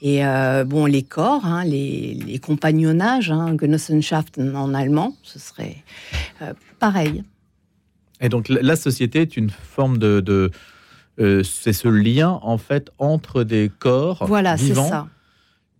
et 0.00 0.24
euh, 0.24 0.64
bon 0.64 0.86
les 0.86 1.02
corps, 1.02 1.44
hein, 1.44 1.64
les, 1.64 2.38
compagnonnages, 2.40 3.30
hein, 3.30 3.56
Genossenschaften 3.60 4.54
en 4.54 4.74
allemand, 4.74 5.16
ce 5.22 5.38
serait 5.38 5.76
euh, 6.42 6.52
pareil. 6.78 7.24
Et 8.20 8.28
donc 8.28 8.48
la 8.48 8.76
société 8.76 9.20
est 9.22 9.36
une 9.36 9.50
forme 9.50 9.98
de, 9.98 10.50
euh, 11.20 11.42
c'est 11.42 11.72
ce 11.72 11.88
lien 11.88 12.38
en 12.42 12.58
fait 12.58 12.90
entre 12.98 13.44
des 13.44 13.70
corps 13.78 14.24
voilà, 14.26 14.56
vivants 14.56 14.88
ça. 14.88 15.08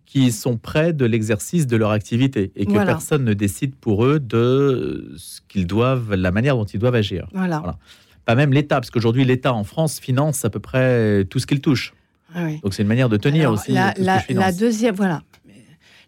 qui 0.05 0.31
sont 0.31 0.57
près 0.57 0.93
de 0.93 1.05
l'exercice 1.05 1.67
de 1.67 1.77
leur 1.77 1.91
activité 1.91 2.51
et 2.55 2.65
que 2.65 2.73
personne 2.85 3.23
ne 3.23 3.33
décide 3.33 3.75
pour 3.75 4.05
eux 4.05 4.19
de 4.19 5.13
ce 5.17 5.41
qu'ils 5.47 5.67
doivent, 5.67 6.13
la 6.13 6.31
manière 6.31 6.55
dont 6.55 6.65
ils 6.65 6.79
doivent 6.79 6.95
agir. 6.95 7.27
voilà. 7.33 7.59
voilà 7.59 7.77
pas 8.25 8.35
même 8.35 8.53
l'État, 8.53 8.75
parce 8.75 8.91
qu'aujourd'hui 8.91 9.25
l'État 9.25 9.55
en 9.55 9.63
France 9.63 9.99
finance 9.99 10.45
à 10.45 10.51
peu 10.51 10.59
près 10.59 11.25
tout 11.31 11.39
ce 11.39 11.47
qu'il 11.47 11.61
touche. 11.61 11.95
Ah 12.35 12.45
Donc 12.61 12.75
c'est 12.75 12.83
une 12.83 12.87
manière 12.87 13.09
de 13.09 13.17
tenir 13.17 13.51
aussi. 13.51 13.71
La, 13.71 13.95
la, 13.97 14.51
deuxième, 14.51 14.93
voilà. 14.93 15.23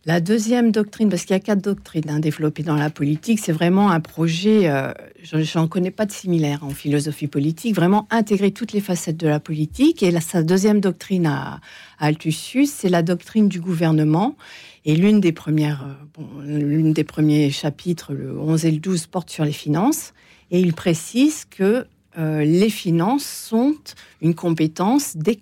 La 0.06 0.20
deuxième 0.20 0.72
doctrine, 0.72 1.10
parce 1.10 1.26
qu'il 1.26 1.36
y 1.36 1.38
a 1.38 1.40
quatre 1.40 1.62
doctrines 1.62 2.10
hein, 2.10 2.20
développées 2.20 2.64
dans 2.64 2.76
la 2.76 2.90
politique, 2.90 3.38
c'est 3.38 3.52
vraiment 3.52 3.92
un 3.92 4.00
projet, 4.00 4.68
euh, 4.68 4.92
je 5.22 5.60
n'en 5.60 5.68
connais 5.68 5.92
pas 5.92 6.08
de 6.08 6.12
similaire 6.12 6.64
en 6.64 6.72
philosophie 6.72 7.28
politique, 7.28 7.76
vraiment 7.76 8.08
intégrer 8.10 8.50
toutes 8.50 8.74
les 8.74 8.82
facettes 8.82 9.18
de 9.18 9.28
la 9.28 9.40
politique. 9.40 10.02
Et 10.02 10.20
sa 10.20 10.42
deuxième 10.42 10.80
doctrine 10.80 11.28
à, 11.28 11.62
Altusius, 12.00 12.72
c'est 12.72 12.90
la 12.90 13.04
doctrine 13.04 13.48
du 13.48 13.62
gouvernement. 13.62 14.38
Et 14.86 14.96
l'une 14.96 15.20
des 15.20 15.34
premières, 15.34 15.86
euh, 16.20 16.60
l'une 16.60 16.94
des 16.94 17.04
premiers 17.04 17.52
chapitres, 17.52 18.14
le 18.14 18.40
11 18.40 18.66
et 18.66 18.72
le 18.72 18.80
12, 18.80 19.06
porte 19.06 19.30
sur 19.30 19.46
les 19.46 19.52
finances. 19.52 20.14
Et 20.50 20.60
il 20.60 20.74
précise 20.74 21.46
que 21.46 21.86
euh, 22.18 22.44
les 22.44 22.72
finances 22.72 23.26
sont 23.26 23.76
une 24.20 24.34
compétence 24.34 25.16
des, 25.16 25.38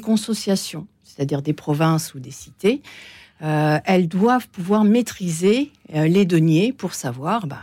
consociations, 0.00 0.86
c'est-à-dire 1.02 1.40
des 1.40 1.54
provinces 1.54 2.12
ou 2.12 2.20
des 2.20 2.30
cités. 2.30 2.82
Euh, 3.44 3.78
elles 3.84 4.08
doivent 4.08 4.48
pouvoir 4.48 4.84
maîtriser 4.84 5.70
euh, 5.94 6.06
les 6.06 6.24
deniers 6.24 6.72
pour 6.72 6.94
savoir 6.94 7.46
bah, 7.46 7.62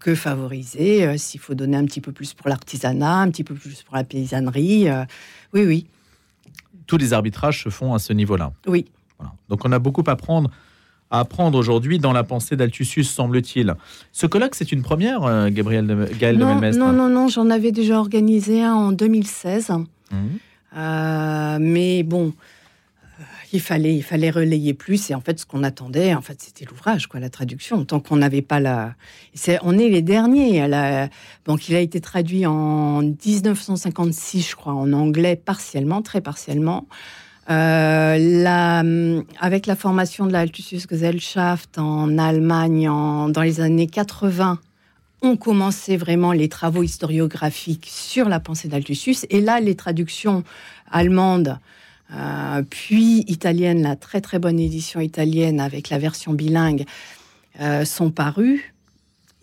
que 0.00 0.14
favoriser, 0.14 1.16
s'il 1.16 1.40
faut 1.40 1.54
donner 1.54 1.76
un 1.76 1.84
petit 1.84 2.00
peu 2.00 2.10
plus 2.12 2.34
pour 2.34 2.48
l'artisanat, 2.48 3.18
un 3.18 3.30
petit 3.30 3.44
peu 3.44 3.54
plus 3.54 3.82
pour 3.82 3.96
la 3.96 4.04
paysannerie. 4.04 4.88
oui, 5.54 5.64
oui. 5.64 5.86
Tous 6.86 6.96
les 6.96 7.12
arbitrages 7.12 7.62
se 7.62 7.68
font 7.68 7.94
à 7.94 8.00
ce 8.00 8.12
niveau-là. 8.12 8.52
Oui. 8.66 8.86
Donc 9.48 9.64
on 9.64 9.70
a 9.70 9.78
beaucoup 9.78 10.02
à 10.06 10.16
prendre 10.16 10.50
à 11.12 11.20
apprendre 11.20 11.58
aujourd'hui 11.58 11.98
dans 11.98 12.12
la 12.12 12.24
pensée 12.24 12.56
d'Altusius, 12.56 13.10
semble-t-il. 13.10 13.74
Ce 14.12 14.26
colloque, 14.26 14.54
c'est 14.54 14.72
une 14.72 14.80
première, 14.82 15.24
euh, 15.24 15.50
Gabriel 15.50 15.86
de, 15.86 16.08
Gaël 16.18 16.38
non, 16.38 16.58
de 16.58 16.76
Non, 16.76 16.92
non, 16.92 17.10
non, 17.10 17.28
j'en 17.28 17.50
avais 17.50 17.70
déjà 17.70 17.98
organisé 17.98 18.62
un 18.62 18.72
en 18.72 18.92
2016. 18.92 19.70
Mmh. 19.70 20.16
Euh, 20.74 21.58
mais 21.60 22.02
bon, 22.02 22.28
euh, 22.28 22.30
il 23.52 23.60
fallait, 23.60 23.94
il 23.94 24.02
fallait 24.02 24.30
relayer 24.30 24.74
plus. 24.74 25.10
Et 25.10 25.14
en 25.14 25.20
fait, 25.20 25.40
ce 25.40 25.46
qu'on 25.46 25.62
attendait, 25.62 26.14
en 26.14 26.22
fait, 26.22 26.40
c'était 26.40 26.64
l'ouvrage, 26.64 27.06
quoi, 27.06 27.20
la 27.20 27.30
traduction. 27.30 27.84
Tant 27.84 28.00
qu'on 28.00 28.16
n'avait 28.16 28.42
pas 28.42 28.60
la, 28.60 28.94
on 29.62 29.78
est 29.78 29.88
les 29.88 30.02
derniers. 30.02 30.66
Donc, 31.44 31.68
il 31.68 31.74
a 31.74 31.80
été 31.80 32.00
traduit 32.00 32.46
en 32.46 33.02
1956, 33.02 34.50
je 34.50 34.56
crois, 34.56 34.72
en 34.72 34.92
anglais 34.92 35.36
partiellement, 35.36 36.02
très 36.02 36.20
partiellement. 36.20 36.86
Euh, 37.50 39.22
avec 39.40 39.66
la 39.66 39.76
formation 39.76 40.26
de 40.26 40.32
la 40.32 40.40
Altusius 40.40 40.86
Gesellschaft 40.88 41.76
en 41.76 42.16
Allemagne 42.16 42.84
dans 42.86 43.42
les 43.42 43.60
années 43.60 43.88
80, 43.88 44.58
on 45.22 45.36
commençait 45.36 45.96
vraiment 45.96 46.32
les 46.32 46.48
travaux 46.48 46.82
historiographiques 46.82 47.88
sur 47.90 48.28
la 48.28 48.40
pensée 48.40 48.68
d'Altusius. 48.68 49.26
Et 49.30 49.40
là, 49.40 49.60
les 49.60 49.74
traductions 49.74 50.44
allemandes, 50.90 51.58
euh, 52.14 52.62
puis 52.68 53.24
italiennes, 53.28 53.82
la 53.82 53.96
très 53.96 54.20
très 54.20 54.38
bonne 54.38 54.58
édition 54.58 55.00
italienne 55.00 55.60
avec 55.60 55.90
la 55.90 55.98
version 55.98 56.32
bilingue, 56.32 56.84
euh, 57.60 57.84
sont 57.84 58.10
parues. 58.10 58.74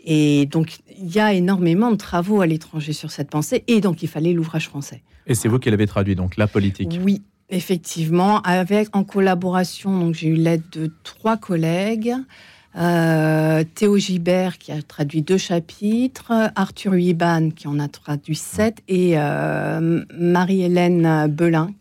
Et 0.04 0.46
donc, 0.46 0.78
il 0.98 1.14
y 1.14 1.20
a 1.20 1.34
énormément 1.34 1.92
de 1.92 1.98
travaux 1.98 2.42
à 2.42 2.48
l'étranger 2.48 2.94
sur 2.94 3.12
cette 3.12 3.30
pensée. 3.30 3.64
Et 3.68 3.82
donc, 3.82 4.02
il 4.02 4.08
fallait 4.08 4.34
l'ouvrage 4.34 4.68
français. 4.68 5.02
Et 5.28 5.36
c'est 5.36 5.48
vous 5.48 5.60
qui 5.60 5.70
l'avez 5.70 5.88
traduit, 5.88 6.16
donc 6.16 6.38
la 6.38 6.48
politique 6.48 6.98
Oui, 7.04 7.22
Effectivement, 7.52 8.42
avec 8.42 8.96
en 8.96 9.04
collaboration, 9.04 10.00
donc 10.00 10.14
j'ai 10.14 10.28
eu 10.28 10.36
l'aide 10.36 10.62
de 10.72 10.92
trois 11.04 11.36
collègues. 11.36 12.14
Euh, 12.78 13.64
Théo 13.74 13.98
Gibert 13.98 14.60
qui 14.60 14.72
a 14.72 14.80
traduit 14.84 15.24
deux 15.24 15.40
chapitres, 15.40 16.52
Arthur 16.56 16.94
Huiban 16.94 17.50
qui 17.50 17.68
en 17.68 17.80
a 17.80 17.88
traduit 17.88 18.36
sept, 18.36 18.78
et 18.88 19.14
euh, 19.16 20.04
Marie-Hélène 20.16 21.26
Belin 21.28 21.72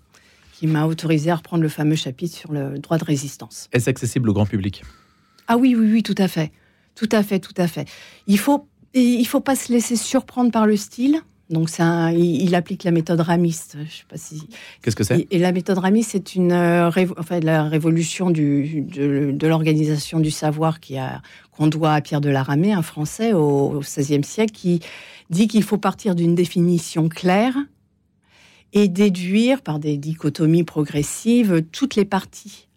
qui 0.59 0.67
m'a 0.67 0.87
autorisé 0.87 1.31
à 1.31 1.37
reprendre 1.37 1.63
le 1.63 1.69
fameux 1.69 1.95
chapitre 1.95 2.37
sur 2.37 2.51
le 2.51 2.81
droit 2.81 2.99
de 2.99 3.05
résistance. 3.05 3.69
Est-ce 3.73 3.89
accessible 3.89 4.29
au 4.29 4.33
grand 4.33 4.47
public? 4.47 4.83
Ah 5.47 5.57
oui, 5.57 5.77
oui, 5.79 5.89
oui, 5.93 6.03
tout 6.03 6.17
à 6.19 6.27
fait. 6.27 6.51
Tout 6.97 7.09
à 7.13 7.23
fait, 7.23 7.39
tout 7.39 7.55
à 7.57 7.69
fait. 7.69 7.89
Il 8.27 8.41
faut, 8.41 8.67
il 8.93 9.25
faut 9.25 9.39
pas 9.39 9.55
se 9.55 9.73
laisser 9.73 9.95
surprendre 9.95 10.51
par 10.51 10.67
le 10.67 10.77
style. 10.77 11.21
Donc, 11.49 11.71
un, 11.79 12.11
il, 12.11 12.57
applique 12.57 12.83
la 12.83 12.91
méthode 12.91 13.21
ramiste. 13.21 13.77
Je 13.89 13.99
sais 13.99 14.05
pas 14.09 14.17
si. 14.17 14.49
Qu'est-ce 14.83 14.97
que 14.97 15.05
c'est? 15.05 15.29
Et 15.31 15.39
la 15.39 15.53
méthode 15.53 15.79
ramiste, 15.79 16.11
c'est 16.11 16.35
une, 16.35 16.51
euh, 16.51 16.91
enfin, 17.17 17.39
la 17.39 17.63
révolution 17.63 18.31
du, 18.31 18.83
de, 18.83 19.47
l'organisation 19.47 20.19
du 20.19 20.33
savoir 20.33 20.81
qui 20.81 20.99
a 20.99 21.23
qu'on 21.53 21.69
doit 21.69 21.93
à 21.93 22.01
Pierre 22.01 22.21
de 22.21 22.31
la 22.31 22.43
Ramée, 22.43 22.73
un 22.73 22.83
Français 22.83 23.33
au 23.33 23.79
XVIe 23.79 24.25
siècle, 24.25 24.53
qui 24.53 24.81
dit 25.31 25.47
qu'il 25.47 25.63
faut 25.63 25.79
partir 25.79 26.17
d'une 26.17 26.35
définition 26.35 27.09
claire 27.09 27.55
et 28.73 28.89
déduire 28.89 29.63
par 29.63 29.79
des 29.79 29.97
dichotomies 29.97 30.65
progressives 30.65 31.63
toutes 31.73 31.97
les 31.97 32.05
parties 32.05 32.69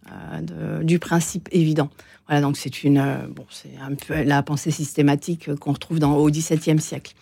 du 0.82 1.00
principe 1.00 1.48
évident. 1.52 1.90
Voilà, 2.28 2.42
donc 2.42 2.58
c'est 2.58 2.84
une, 2.84 3.04
bon, 3.30 3.46
c'est 3.50 3.72
un 3.82 3.94
peu 3.96 4.24
la 4.24 4.44
pensée 4.44 4.72
systématique 4.72 5.54
qu'on 5.56 5.74
retrouve 5.74 6.00
dans, 6.00 6.16
au 6.16 6.30
XVIIe 6.30 6.80
siècle. 6.80 7.14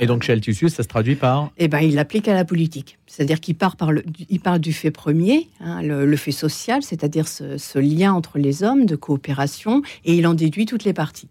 Et 0.00 0.06
donc 0.06 0.22
chez 0.22 0.32
Altusius, 0.32 0.74
ça 0.74 0.82
se 0.82 0.88
traduit 0.88 1.14
par 1.14 1.50
Eh 1.58 1.68
ben, 1.68 1.80
il 1.80 1.94
l'applique 1.94 2.26
à 2.26 2.34
la 2.34 2.44
politique. 2.44 2.98
C'est-à-dire 3.06 3.38
qu'il 3.38 3.54
part, 3.54 3.76
par 3.76 3.92
le, 3.92 4.02
il 4.28 4.40
part 4.40 4.58
du 4.58 4.72
fait 4.72 4.90
premier, 4.90 5.48
hein, 5.60 5.82
le, 5.82 6.16
fait 6.16 6.32
social, 6.32 6.82
c'est-à-dire 6.82 7.28
ce, 7.28 7.78
lien 7.78 8.12
entre 8.12 8.38
les 8.38 8.62
hommes 8.62 8.86
de 8.86 8.96
coopération, 8.96 9.82
et 10.04 10.14
il 10.14 10.26
en 10.26 10.34
déduit 10.34 10.64
toutes 10.64 10.84
les 10.84 10.94
parties, 10.94 11.28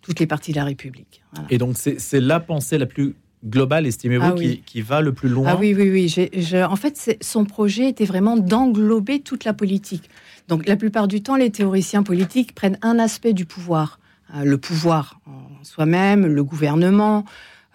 toutes 0.00 0.18
les 0.18 0.26
parties 0.26 0.52
de 0.52 0.56
la 0.56 0.64
République. 0.64 1.22
Et 1.50 1.58
donc 1.58 1.76
c'est 1.76 2.20
la 2.20 2.40
pensée 2.40 2.78
la 2.78 2.86
plus 2.86 3.14
globale, 3.46 3.86
estimez-vous, 3.86 4.24
ah 4.24 4.60
qui, 4.64 4.82
va 4.82 5.00
le 5.00 5.12
plus 5.12 5.28
loin 5.28 5.50
Ah 5.50 5.56
oui, 5.56 5.74
oui, 5.74 5.90
oui. 5.90 6.62
en 6.62 6.76
fait, 6.76 7.16
son 7.20 7.44
projet 7.44 7.88
était 7.88 8.04
vraiment 8.04 8.36
d'englober 8.36 9.20
toute 9.20 9.44
la 9.44 9.52
politique. 9.52 10.10
Donc 10.48 10.66
la 10.66 10.76
plupart 10.76 11.08
du 11.08 11.22
temps, 11.22 11.36
les 11.36 11.50
théoriciens 11.50 12.02
politiques 12.02 12.54
prennent 12.54 12.78
un 12.82 12.98
aspect 12.98 13.32
du 13.32 13.46
pouvoir. 13.46 13.98
Hein, 14.32 14.44
le 14.44 14.58
pouvoir 14.58 15.20
en 15.26 15.64
soi-même, 15.64 16.26
le 16.26 16.44
gouvernement, 16.44 17.24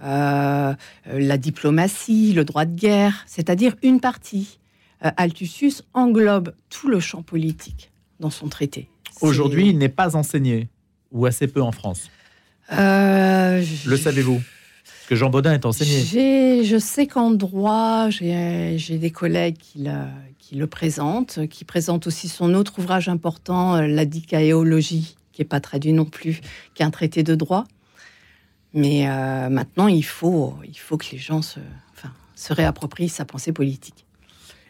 euh, 0.03 0.73
la 1.05 1.37
diplomatie, 1.37 2.33
le 2.33 2.43
droit 2.43 2.65
de 2.65 2.75
guerre, 2.75 3.23
c'est-à-dire 3.27 3.75
une 3.83 3.99
partie. 3.99 4.59
Euh, 5.05 5.11
Altusius 5.17 5.83
englobe 5.93 6.53
tout 6.69 6.89
le 6.89 6.99
champ 6.99 7.21
politique 7.21 7.91
dans 8.19 8.29
son 8.29 8.47
traité. 8.47 8.89
Aujourd'hui, 9.21 9.69
il 9.69 9.77
n'est 9.77 9.89
pas 9.89 10.15
enseigné, 10.15 10.69
ou 11.11 11.25
assez 11.25 11.47
peu 11.47 11.61
en 11.61 11.71
France. 11.71 12.09
Euh, 12.73 13.63
le 13.85 13.97
savez-vous? 13.97 14.41
Que 15.11 15.17
Jean 15.17 15.29
Baudin 15.29 15.51
est 15.51 15.65
enseigné. 15.65 16.63
Je 16.63 16.77
sais 16.79 17.05
qu'en 17.05 17.31
droit, 17.31 18.09
j'ai 18.09 18.97
des 18.97 19.11
collègues 19.11 19.57
qui 19.57 19.79
le, 19.79 20.05
qui 20.39 20.55
le, 20.55 20.67
présentent, 20.67 21.45
qui 21.49 21.65
présentent 21.65 22.07
aussi 22.07 22.29
son 22.29 22.53
autre 22.53 22.79
ouvrage 22.79 23.09
important, 23.09 23.81
La 23.81 24.05
dicaéologie, 24.05 25.17
qui 25.33 25.41
n'est 25.41 25.47
pas 25.47 25.59
traduit 25.59 25.91
non 25.91 26.05
plus, 26.05 26.39
qui 26.73 26.81
est 26.81 26.85
un 26.85 26.91
traité 26.91 27.23
de 27.23 27.35
droit. 27.35 27.65
Mais 28.73 29.09
euh, 29.09 29.49
maintenant, 29.49 29.89
il 29.89 30.05
faut, 30.05 30.55
il 30.65 30.77
faut 30.77 30.95
que 30.95 31.07
les 31.11 31.17
gens 31.17 31.41
se, 31.41 31.59
enfin, 31.91 32.13
se 32.35 32.53
réapproprient 32.53 33.09
sa 33.09 33.25
pensée 33.25 33.51
politique. 33.51 34.05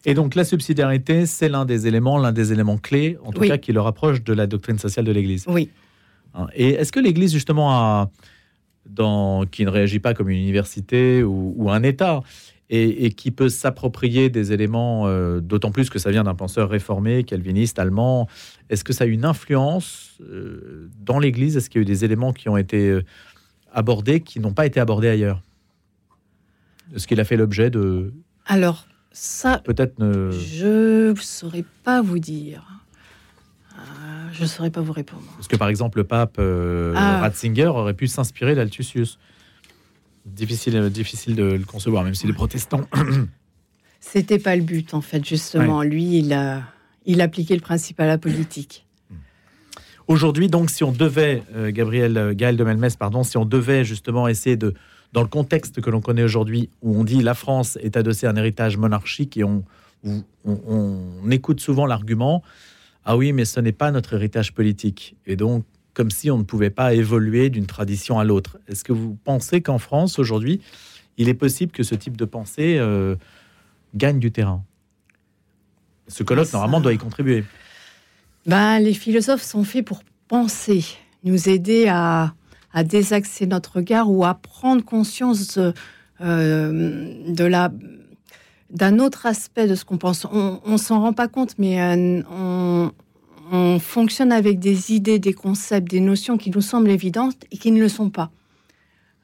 Et 0.05 0.15
donc 0.15 0.33
la 0.33 0.43
subsidiarité, 0.43 1.27
c'est 1.27 1.50
l'un 1.50 1.65
des 1.65 1.86
éléments, 1.86 2.17
l'un 2.17 2.31
des 2.31 2.51
éléments 2.51 2.79
clés, 2.79 3.15
en 3.24 3.31
tout 3.31 3.41
cas, 3.41 3.60
qui 3.60 3.74
le 3.74 3.81
rapproche 3.81 4.24
de 4.24 4.33
la 4.33 4.48
doctrine 4.48 4.79
sociale 4.79 5.05
de 5.05 5.12
l'Église. 5.12 5.45
Oui. 5.48 5.69
Et 6.55 6.69
est-ce 6.69 6.91
que 6.91 7.00
l'Église, 7.00 7.31
justement, 7.31 7.69
a, 7.71 8.10
dans, 8.85 9.45
qui 9.45 9.65
ne 9.65 9.69
réagit 9.69 10.00
pas 10.00 10.13
comme 10.13 10.29
une 10.29 10.39
université 10.39 11.23
ou, 11.23 11.69
un 11.69 11.83
État, 11.83 12.21
et, 12.69 13.11
qui 13.11 13.31
peut 13.31 13.50
s'approprier 13.50 14.29
des 14.29 14.53
éléments, 14.53 15.07
euh, 15.07 15.41
d'autant 15.41 15.71
plus 15.71 15.89
que 15.89 16.00
ça 16.00 16.09
vient 16.09 16.23
d'un 16.23 16.35
penseur 16.35 16.69
réformé, 16.69 17.23
calviniste, 17.23 17.79
allemand, 17.79 18.27
est-ce 18.69 18.83
que 18.83 18.93
ça 18.93 19.03
a 19.03 19.07
une 19.07 19.25
influence 19.25 20.17
euh, 20.21 20.89
dans 21.01 21.19
l'Église? 21.19 21.57
Est-ce 21.57 21.69
qu'il 21.69 21.79
y 21.79 21.81
a 21.81 21.83
eu 21.83 21.85
des 21.85 22.05
éléments 22.05 22.31
qui 22.31 22.47
ont 22.47 22.57
été 22.57 23.00
abordés 23.73 24.21
qui 24.21 24.39
n'ont 24.39 24.53
pas 24.53 24.65
été 24.65 24.79
abordés 24.79 25.09
ailleurs? 25.09 25.41
Est-ce 26.95 27.07
qu'il 27.07 27.19
a 27.19 27.25
fait 27.25 27.38
l'objet 27.38 27.69
de... 27.69 28.13
Alors, 28.45 28.88
ça... 29.11 29.59
Peut-être 29.59 30.00
ne... 30.00 30.31
Je 30.31 31.11
ne 31.11 31.15
saurais 31.15 31.65
pas 31.83 32.01
vous 32.01 32.19
dire. 32.19 32.80
Euh, 33.78 34.30
je 34.34 34.42
ne 34.42 34.48
saurais 34.48 34.70
pas 34.70 34.82
vous 34.82 34.94
répondre. 34.94 35.24
Parce 35.36 35.48
que 35.48 35.56
par 35.56 35.70
exemple, 35.70 35.98
le 36.00 36.04
pape 36.04 36.38
euh, 36.40 36.94
ah. 36.96 37.20
Ratzinger 37.20 37.68
aurait 37.68 37.94
pu 37.94 38.08
s'inspirer 38.08 38.56
d'Altusius. 38.56 39.20
Difficile, 40.25 40.90
difficile 40.90 41.36
de 41.36 41.44
le 41.44 41.66
concevoir, 41.66 42.04
même 42.04 42.13
si 42.13 42.28
les 42.28 42.34
protestants. 42.34 42.88
C'était 44.00 44.40
pas 44.40 44.56
le 44.56 44.62
but, 44.62 44.94
en 44.94 45.01
fait, 45.01 45.25
justement. 45.25 45.84
Lui, 45.84 46.20
il 46.20 46.34
a, 46.34 46.63
il 47.06 47.22
appliquait 47.22 47.56
le 47.56 47.62
principe 47.62 48.00
à 48.00 48.06
la 48.06 48.18
politique. 48.18 48.86
Aujourd'hui, 50.08 50.50
donc, 50.50 50.70
si 50.70 50.84
on 50.84 50.92
devait, 50.92 51.44
euh, 51.56 51.72
Gabriel 51.72 52.18
euh, 52.18 52.34
Gaël 52.34 52.58
de 52.58 52.63
Melmès, 52.63 52.96
pardon, 52.96 53.24
si 53.24 53.38
on 53.38 53.46
devait 53.46 53.86
justement 53.86 54.28
essayer 54.28 54.58
de, 54.58 54.74
dans 55.13 55.22
le 55.22 55.28
contexte 55.28 55.82
que 55.82 55.90
l'on 55.90 56.01
connaît 56.01 56.24
aujourd'hui, 56.24 56.70
où 56.82 57.00
on 57.00 57.04
dit 57.04 57.22
la 57.22 57.34
France 57.34 57.78
est 57.82 57.96
adossée 57.96 58.28
à 58.28 58.32
un 58.32 58.36
héritage 58.36 58.78
monarchique 58.78 59.38
et 59.38 59.44
on, 59.44 59.63
on, 60.46 61.32
écoute 61.32 61.60
souvent 61.60 61.86
l'argument 61.86 62.44
ah 63.05 63.17
oui, 63.17 63.34
mais 63.34 63.46
ce 63.46 63.60
n'est 63.60 63.72
pas 63.72 63.91
notre 63.91 64.13
héritage 64.13 64.53
politique. 64.53 65.15
Et 65.25 65.36
donc, 65.36 65.65
comme 65.93 66.12
si 66.12 66.31
on 66.31 66.38
ne 66.38 66.43
pouvait 66.43 66.70
pas 66.70 66.93
évoluer 66.93 67.50
d'une 67.50 67.65
tradition 67.65 68.20
à 68.20 68.24
l'autre. 68.24 68.60
Est-ce 68.67 68.84
que 68.84 68.93
vous 68.93 69.17
pensez 69.24 69.62
qu'en 69.62 69.77
France, 69.77 70.20
aujourd'hui, 70.20 70.61
il 71.18 71.29
est 71.29 71.33
possible 71.33 71.72
que 71.72 71.83
ce 71.83 71.96
type 71.96 72.16
de 72.16 72.25
pensée 72.25 72.77
euh, 72.77 73.16
gagne 73.96 74.20
du 74.20 74.31
terrain? 74.31 74.64
Ce 76.07 76.24
colloque, 76.24 76.51
normalement, 76.53 76.81
doit 76.81 76.94
y 76.94 76.98
contribuer. 76.98 77.44
Ben, 78.46 78.79
les 78.79 78.94
philosophes 78.94 79.44
sont 79.44 79.64
faits 79.64 79.85
pour 79.85 80.01
penser, 80.27 80.85
nous 81.24 81.50
aider 81.50 81.87
à, 81.87 82.33
à 82.74 82.83
désaxer 82.83 83.46
notre 83.46 83.77
regard 83.77 84.09
ou 84.09 84.25
à 84.25 84.33
prendre 84.33 84.83
conscience 84.83 85.57
de, 85.57 85.74
euh, 86.22 87.48
la 87.48 87.72
d'un 88.72 89.00
autre 89.00 89.25
aspect 89.25 89.68
de 89.68 89.75
ce 89.75 89.86
qu'on 89.86 89.98
pense. 89.98 90.25
On, 90.31 90.77
s'en 90.77 91.01
rend 91.01 91.14
pas 91.14 91.27
compte, 91.27 91.55
mais 91.57 91.81
euh, 91.81 92.22
on, 93.51 93.79
fonctionne 93.79 94.31
avec 94.31 94.60
des 94.60 94.94
idées, 94.94 95.20
des 95.20 95.34
concepts, 95.34 95.90
des 95.90 96.00
notions 96.00 96.38
qui 96.38 96.51
nous 96.51 96.62
semblent 96.62 96.90
évidentes 96.90 97.44
et 97.51 97.57
qui 97.57 97.72
ne 97.72 97.81
le 97.81 97.90
sont 97.90 98.10
pas. 98.10 98.31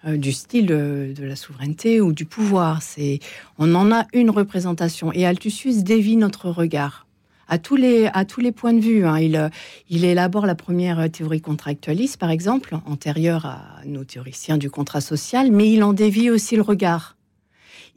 Euh, 0.05 0.17
du 0.17 0.31
style 0.31 0.65
de, 0.65 1.13
la 1.17 1.35
souveraineté 1.35 2.01
ou 2.01 2.11
du 2.11 2.25
pouvoir. 2.25 2.81
C'est, 2.81 3.19
on 3.57 3.73
en 3.73 3.91
a 3.91 4.05
une 4.13 4.29
représentation. 4.29 5.11
Et 5.13 5.25
Altusius 5.25 5.83
dévie 5.83 6.17
notre 6.17 6.49
regard 6.49 7.07
à 7.47 7.57
tous 7.57 7.77
les, 7.77 8.07
à 8.13 8.25
tous 8.25 8.41
les 8.41 8.51
points 8.51 8.73
de 8.73 8.81
vue. 8.81 9.05
Hein. 9.05 9.17
Il, 9.19 9.49
il 9.89 10.03
élabore 10.03 10.45
la 10.45 10.55
première 10.55 11.09
théorie 11.09 11.41
contractualiste, 11.41 12.17
par 12.17 12.29
exemple, 12.29 12.77
antérieure 12.85 13.45
à 13.45 13.81
nos 13.85 14.03
théoriciens 14.03 14.57
du 14.57 14.69
contrat 14.69 15.01
social, 15.01 15.51
mais 15.51 15.71
il 15.71 15.83
en 15.83 15.93
dévie 15.93 16.29
aussi 16.29 16.57
le 16.57 16.61
regard. 16.61 17.16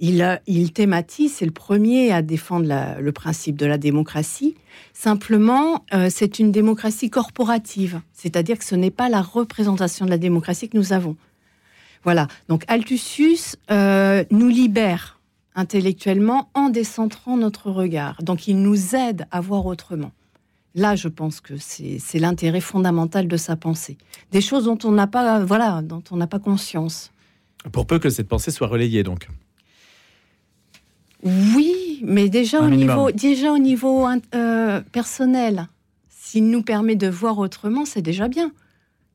Il, 0.03 0.73
thématise, 0.73 1.35
c'est 1.35 1.45
le 1.45 1.51
premier 1.51 2.11
à 2.11 2.23
défendre 2.23 2.67
le 2.99 3.13
principe 3.13 3.57
de 3.57 3.67
la 3.67 3.77
démocratie. 3.77 4.55
Simplement, 4.95 5.85
euh, 5.93 6.09
c'est 6.11 6.39
une 6.39 6.53
démocratie 6.53 7.11
corporative, 7.11 8.01
c'est-à-dire 8.15 8.59
que 8.59 8.65
ce 8.65 8.75
n'est 8.75 8.91
pas 8.91 9.11
la 9.11 9.21
représentation 9.21 10.07
de 10.07 10.11
la 10.11 10.17
démocratie 10.17 10.71
que 10.71 10.79
nous 10.79 10.95
avons. 10.95 11.17
Voilà. 12.03 12.29
Donc 12.49 12.65
Altusius 12.67 13.57
euh, 13.71 14.25
nous 14.31 14.49
libère 14.49 15.21
intellectuellement 15.55 16.49
en 16.55 16.71
décentrant 16.71 17.37
notre 17.37 17.71
regard. 17.71 18.23
Donc 18.23 18.49
il 18.49 18.63
nous 18.63 18.95
aide 18.95 19.27
à 19.31 19.43
voir 19.43 19.67
autrement. 19.67 20.13
Là, 20.75 20.95
je 20.95 21.09
pense 21.09 21.41
que 21.41 21.55
c'est 21.59 22.19
l'intérêt 22.19 22.61
fondamental 22.61 23.29
de 23.29 23.37
sa 23.37 23.57
pensée. 23.57 23.99
Des 24.31 24.41
choses 24.41 24.65
dont 24.65 24.79
on 24.85 24.93
n'a 24.93 25.09
pas, 25.09 25.45
voilà, 25.45 25.83
dont 25.83 26.03
on 26.11 26.17
n'a 26.17 26.29
pas 26.29 26.39
conscience. 26.39 27.11
Pour 27.73 27.87
peu 27.87 27.99
que 27.99 28.09
cette 28.09 28.29
pensée 28.29 28.51
soit 28.51 28.69
relayée, 28.69 29.03
donc. 29.03 29.29
Oui, 31.23 32.01
mais 32.03 32.29
déjà 32.29 32.61
au 32.61 32.71
niveau, 32.71 33.11
déjà 33.11 33.53
au 33.53 33.59
niveau 33.59 34.07
euh, 34.35 34.81
personnel, 34.93 35.69
s'il 36.09 36.49
nous 36.49 36.63
permet 36.63 36.97
de 36.97 37.09
voir 37.09 37.39
autrement, 37.39 37.85
c'est 37.85 38.03
déjà 38.03 38.29
bien. 38.29 38.53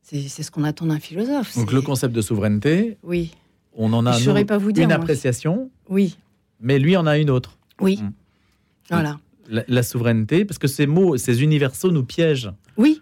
C'est 0.02 0.28
ce 0.28 0.50
qu'on 0.52 0.62
attend 0.62 0.86
d'un 0.86 1.00
philosophe. 1.00 1.56
Donc 1.56 1.72
le 1.72 1.82
concept 1.82 2.14
de 2.14 2.20
souveraineté. 2.20 2.96
Oui. 3.02 3.32
On 3.74 3.92
en 3.92 4.06
a 4.06 4.16
pas 4.44 4.56
vous 4.56 4.70
dire, 4.70 4.84
une 4.84 4.92
appréciation. 4.92 5.70
Oui 5.88 6.16
mais 6.60 6.78
lui 6.78 6.96
en 6.96 7.06
a 7.06 7.18
une 7.18 7.30
autre. 7.30 7.58
Oui. 7.80 8.00
Mm. 8.02 8.12
Voilà. 8.90 9.18
La, 9.48 9.82
souveraineté, 9.84 10.44
parce 10.44 10.58
que 10.58 10.66
ces 10.66 10.86
mots, 10.86 11.16
ces 11.16 11.42
universaux 11.42 11.92
nous 11.92 12.02
piègent. 12.02 12.50
Oui, 12.76 13.00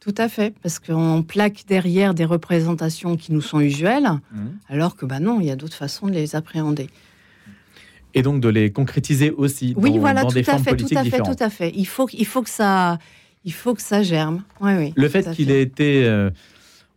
tout 0.00 0.14
à 0.16 0.30
fait, 0.30 0.54
parce 0.62 0.78
qu'on 0.78 1.22
plaque 1.22 1.64
derrière 1.68 2.14
des 2.14 2.24
représentations 2.24 3.16
qui 3.16 3.32
nous 3.32 3.42
sont 3.42 3.60
usuelles, 3.60 4.08
mm. 4.32 4.46
alors 4.68 4.96
que 4.96 5.04
bah 5.04 5.20
non, 5.20 5.40
il 5.40 5.46
y 5.46 5.50
a 5.50 5.56
d'autres 5.56 5.76
façons 5.76 6.06
de 6.06 6.12
les 6.12 6.34
appréhender. 6.34 6.88
Et 8.14 8.22
donc 8.22 8.40
de 8.40 8.48
les 8.48 8.70
concrétiser 8.70 9.30
aussi 9.30 9.74
oui, 9.76 9.92
dans, 9.92 9.98
voilà, 9.98 10.24
des 10.24 10.42
formes 10.42 10.62
fait, 10.62 10.70
politiques 10.70 10.98
tout 10.98 10.98
à 10.98 11.04
fait, 11.04 11.18
Tout 11.18 11.44
à 11.44 11.50
fait. 11.50 11.72
Il 11.74 11.86
faut, 11.86 12.08
il 12.12 12.26
faut 12.26 12.42
que 12.42 12.50
ça, 12.50 12.98
il 13.44 13.52
faut 13.52 13.74
que 13.74 13.82
ça 13.82 14.02
germe. 14.02 14.42
Oui, 14.60 14.72
oui. 14.76 14.92
Le 14.96 15.08
fait 15.08 15.30
qu'il 15.32 15.50
ait 15.50 15.62
été 15.62 16.04
euh, 16.04 16.30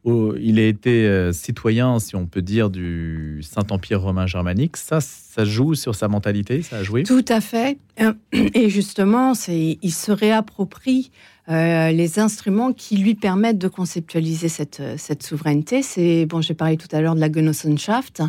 il 0.06 0.60
a 0.60 0.68
été 0.68 1.08
euh, 1.08 1.32
citoyen, 1.32 2.00
si 2.00 2.16
on 2.16 2.28
peut 2.28 2.44
dire, 2.44 2.70
du 2.70 3.42
Saint-Empire 3.42 4.02
romain 4.02 4.28
germanique. 4.28 4.78
Ça, 4.78 5.02
ça 5.02 5.46
joue 5.46 5.74
sur 5.74 5.96
sa 5.96 6.08
mentalité, 6.08 6.62
ça 6.62 6.78
a 6.78 6.84
joué? 6.84 7.04
Tout 7.04 7.26
à 7.28 7.42
fait. 7.42 7.80
Euh, 8.02 8.14
et 8.54 8.70
justement, 8.70 9.34
il 9.48 9.92
se 9.92 10.12
réapproprie 10.12 11.12
euh, 11.50 11.92
les 11.92 12.20
instruments 12.20 12.72
qui 12.72 12.98
lui 12.98 13.16
permettent 13.16 13.58
de 13.58 13.68
conceptualiser 13.68 14.48
cette, 14.48 15.24
souveraineté. 15.24 15.82
C'est, 15.82 16.28
bon, 16.28 16.40
j'ai 16.42 16.54
parlé 16.54 16.78
tout 16.78 16.94
à 16.96 17.02
l'heure 17.02 17.16
de 17.16 17.20
la 17.20 17.32
Genossenschaft, 17.32 18.22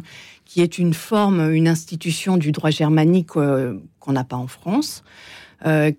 qui 0.46 0.62
est 0.62 0.78
une 0.78 0.94
forme, 0.94 1.52
une 1.52 1.68
institution 1.68 2.38
du 2.38 2.52
droit 2.52 2.70
germanique 2.70 3.28
qu'on 3.28 4.12
n'a 4.12 4.24
pas 4.24 4.36
en 4.36 4.46
France, 4.46 5.02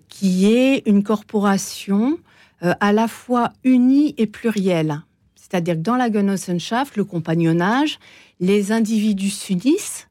qui 0.08 0.46
est 0.46 0.82
une 0.86 1.02
corporation 1.02 2.18
à 2.60 2.92
la 2.92 3.06
fois 3.06 3.52
unie 3.62 4.14
et 4.16 4.26
plurielle. 4.26 5.02
C'est-à-dire 5.48 5.74
que 5.74 5.80
dans 5.80 5.96
la 5.96 6.12
Genossenschaft, 6.12 6.96
le 6.96 7.04
compagnonnage, 7.04 7.98
les 8.40 8.72
individus 8.72 9.30
s'unissent 9.30 10.08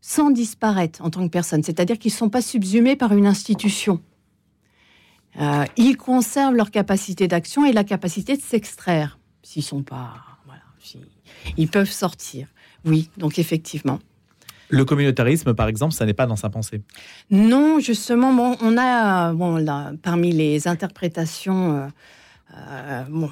sans 0.00 0.30
disparaître 0.30 1.02
en 1.02 1.10
tant 1.10 1.22
que 1.24 1.30
personne. 1.30 1.62
C'est-à-dire 1.62 1.98
qu'ils 1.98 2.12
ne 2.12 2.16
sont 2.16 2.30
pas 2.30 2.42
subsumés 2.42 2.96
par 2.96 3.12
une 3.12 3.26
institution. 3.26 4.00
Euh, 5.40 5.64
ils 5.76 5.96
conservent 5.96 6.54
leur 6.54 6.70
capacité 6.70 7.28
d'action 7.28 7.64
et 7.64 7.72
la 7.72 7.84
capacité 7.84 8.36
de 8.36 8.42
s'extraire. 8.42 9.18
S'ils 9.42 9.62
sont 9.62 9.82
pas, 9.82 10.14
voilà, 10.44 10.62
ils 11.56 11.68
peuvent 11.68 11.90
sortir. 11.90 12.48
Oui, 12.84 13.08
donc 13.16 13.38
effectivement. 13.38 13.98
Le 14.68 14.84
communautarisme, 14.84 15.54
par 15.54 15.68
exemple, 15.68 15.92
ça 15.92 16.06
n'est 16.06 16.14
pas 16.14 16.26
dans 16.26 16.36
sa 16.36 16.48
pensée. 16.48 16.80
Non, 17.30 17.78
justement, 17.78 18.32
bon, 18.32 18.56
on 18.60 18.76
a, 18.78 19.32
bon, 19.34 19.56
là, 19.56 19.92
parmi 20.02 20.32
les 20.32 20.66
interprétations 20.66 21.76
euh, 21.76 21.86
euh, 22.54 23.04
bon, 23.08 23.30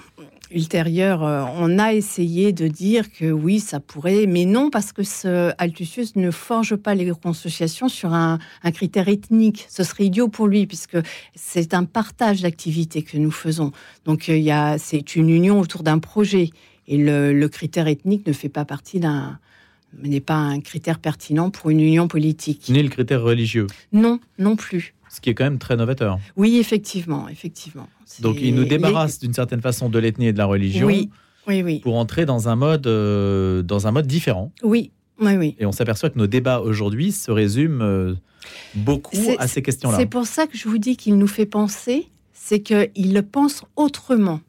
ultérieures, 0.51 1.23
euh, 1.23 1.45
on 1.57 1.79
a 1.79 1.93
essayé 1.93 2.53
de 2.53 2.69
dire 2.69 3.13
que 3.13 3.31
oui, 3.31 3.61
ça 3.61 3.79
pourrait, 3.79 4.25
mais 4.27 4.47
non, 4.47 4.71
parce 4.71 4.93
que 4.93 5.03
ce 5.03 5.53
Altusius 5.59 6.17
ne 6.17 6.31
forge 6.31 6.77
pas 6.77 6.95
les 6.95 7.11
consociations 7.11 7.89
sur 7.89 8.15
un, 8.15 8.39
critère 8.73 9.09
ethnique. 9.09 9.67
Ce 9.69 9.85
serait 9.85 10.05
idiot 10.05 10.29
pour 10.29 10.47
lui, 10.47 10.67
puisque 10.67 10.97
c'est 11.35 11.75
un 11.75 11.85
partage 11.85 12.43
d'activités 12.43 13.03
que 13.03 13.19
nous 13.19 13.31
faisons. 13.31 13.73
Donc, 14.07 14.29
il 14.29 14.39
y 14.39 14.51
a, 14.51 14.79
c'est 14.79 15.17
une 15.17 15.29
union 15.29 15.61
autour 15.61 15.83
d'un 15.83 15.99
projet. 15.99 16.51
Et 16.89 16.97
le, 16.97 17.47
critère 17.49 17.87
ethnique 17.87 18.27
ne 18.27 18.33
fait 18.33 18.49
pas 18.49 18.65
partie 18.65 19.01
d'un 19.01 19.39
n'est 20.03 20.21
pas 20.21 20.37
un 20.37 20.61
critère 20.61 21.01
pertinent 21.01 21.51
pour 21.51 21.71
une 21.71 21.81
union 21.81 22.07
politique. 22.07 22.69
Ni 22.69 22.81
le 22.81 22.89
critère 22.89 23.23
religieux. 23.23 23.67
Non, 23.93 24.21
non 24.39 24.55
plus. 24.55 24.95
Ce 25.11 25.21
qui 25.21 25.31
est 25.31 25.35
quand 25.35 25.45
même 25.45 25.59
très 25.59 25.77
novateur. 25.77 26.21
Oui, 26.37 26.59
effectivement, 26.59 27.29
effectivement. 27.29 27.89
Donc 28.21 28.37
il 28.41 28.55
nous 28.55 28.65
débarrasse 28.65 29.19
d'une 29.19 29.35
certaine 29.35 29.61
façon 29.61 29.89
de 29.89 29.99
l'ethnie 29.99 30.29
et 30.29 30.33
de 30.33 30.39
la 30.39 30.47
religion. 30.47 30.87
Oui, 30.87 31.11
oui, 31.49 31.63
oui. 31.63 31.81
Pour 31.81 31.97
entrer 31.97 32.27
dans 32.27 32.49
un 32.49 32.55
mode, 32.55 32.87
euh, 32.87 33.63
dans 33.63 33.89
un 33.89 33.91
mode 33.91 34.07
différent. 34.07 34.53
Oui, 34.63 34.93
oui, 35.21 35.37
oui. 35.37 35.57
Et 35.59 35.67
on 35.67 35.73
s'aperçoit 35.73 36.11
que 36.11 36.19
nos 36.19 36.29
débats 36.29 36.61
aujourd'hui 36.61 37.11
se 37.11 37.33
résument 37.33 37.83
euh, 37.83 38.15
beaucoup 38.75 39.17
à 39.39 39.49
ces 39.49 39.63
questions-là. 39.63 39.99
C'est 39.99 40.07
pour 40.07 40.27
ça 40.27 40.47
que 40.47 40.57
je 40.57 40.69
vous 40.69 40.79
dis 40.79 40.97
qu'il 40.97 41.19
nous 41.19 41.27
fait 41.27 41.47
penser, 41.47 42.09
c'est 42.33 42.61
qu'il 42.61 43.13
le 43.13 43.23
pense 43.23 43.65
autrement. 43.75 44.41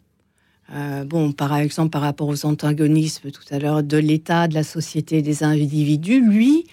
Euh, 0.73 1.03
bon, 1.05 1.31
par 1.31 1.55
exemple, 1.57 1.89
par 1.89 2.01
rapport 2.01 2.27
aux 2.27 2.45
antagonismes 2.45 3.31
tout 3.31 3.43
à 3.49 3.57
l'heure 3.57 3.81
de 3.81 3.97
l'État, 3.97 4.47
de 4.47 4.53
la 4.53 4.63
société, 4.63 5.23
des 5.23 5.43
individus, 5.43 6.21
lui 6.21 6.65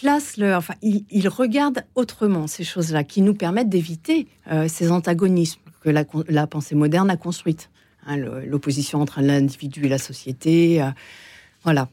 place 0.00 0.36
le, 0.36 0.54
enfin, 0.54 0.74
il, 0.82 1.28
regarde 1.28 1.84
autrement 1.94 2.46
ces 2.46 2.64
choses-là 2.64 3.04
qui 3.04 3.22
nous 3.22 3.34
permettent 3.34 3.68
d'éviter 3.68 4.26
euh, 4.50 4.66
ces 4.68 4.90
antagonismes 4.90 5.60
que 5.82 5.90
la, 5.90 6.46
pensée 6.46 6.74
moderne 6.74 7.10
a 7.10 7.16
construites. 7.16 7.70
Hein, 8.06 8.16
l'opposition 8.16 9.00
entre 9.00 9.20
l'individu 9.20 9.86
et 9.86 9.88
la 9.88 9.98
société, 9.98 10.82
euh, 10.82 10.86
voilà. 11.62 11.88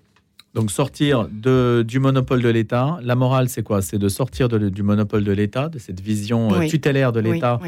Donc 0.55 0.71
sortir 0.71 1.27
de, 1.31 1.85
du 1.88 1.99
monopole 1.99 2.41
de 2.41 2.49
l'État, 2.49 2.97
la 3.03 3.13
morale 3.13 3.49
c'est 3.49 3.62
quoi? 3.62 3.83
C'est 3.83 3.99
de 3.99 4.09
sortir 4.09 4.49
du 4.49 4.81
monopole 4.81 5.23
de 5.23 5.31
l'État, 5.31 5.69
de 5.69 5.77
cette 5.77 5.99
vision 5.99 6.51
euh, 6.55 6.67
tutélaire 6.67 7.12
de 7.12 7.19
l'État 7.19 7.59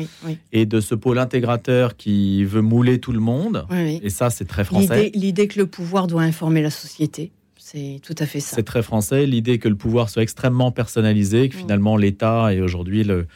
et 0.51 0.65
de 0.65 0.79
ce 0.81 0.95
pôle 0.95 1.19
intégrateur 1.19 1.95
qui 1.95 2.43
veut 2.43 2.63
mouler 2.63 2.99
tout 2.99 3.11
le 3.11 3.19
monde. 3.19 3.67
Et 4.01 4.09
ça 4.09 4.31
c'est 4.31 4.45
très 4.45 4.63
français. 4.63 5.11
L'idée 5.13 5.47
que 5.47 5.59
le 5.59 5.67
pouvoir 5.67 6.07
doit 6.07 6.23
informer 6.23 6.63
la 6.63 6.71
société. 6.71 7.31
C'est 7.71 8.01
tout 8.03 8.15
à 8.17 8.25
fait 8.25 8.41
ça. 8.41 8.55
C'est 8.57 8.63
très 8.63 8.83
français, 8.83 9.25
l'idée 9.25 9.57
que 9.57 9.69
le 9.69 9.75
pouvoir 9.75 10.09
soit 10.09 10.23
extrêmement 10.23 10.71
personnalisé, 10.71 11.47
que 11.47 11.55
mm. 11.55 11.59
finalement 11.59 11.95
l'État 11.95 12.53
et 12.53 12.59
aujourd'hui 12.59 13.05
le, 13.05 13.27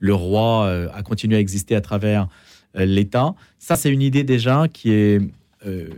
le 0.00 0.14
roi 0.14 0.66
euh, 0.66 0.88
a 0.92 1.02
continué 1.02 1.36
à 1.36 1.40
exister 1.40 1.74
à 1.74 1.80
travers 1.80 2.28
euh, 2.76 2.84
l'État. 2.84 3.34
Ça, 3.58 3.76
c'est 3.76 3.90
une 3.90 4.02
idée 4.02 4.22
déjà 4.22 4.66
qui 4.70 4.92
est 4.92 5.20
euh, 5.66 5.88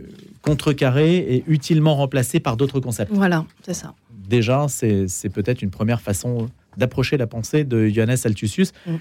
contrecarrée 0.41 1.17
et 1.17 1.43
utilement 1.47 1.95
remplacée 1.95 2.39
par 2.39 2.55
d'autres 2.55 2.79
concepts. 2.79 3.11
Voilà, 3.11 3.45
c'est 3.63 3.73
ça. 3.73 3.93
Déjà, 4.29 4.67
c'est 4.69 5.29
peut-être 5.33 5.61
une 5.61 5.71
première 5.71 5.99
façon 5.99 6.49
d'approcher 6.77 7.17
la 7.17 7.27
pensée 7.27 7.65
de 7.65 7.89
Johannes 7.89 8.17
Altusius. 8.23 8.71
Mm. 8.87 8.95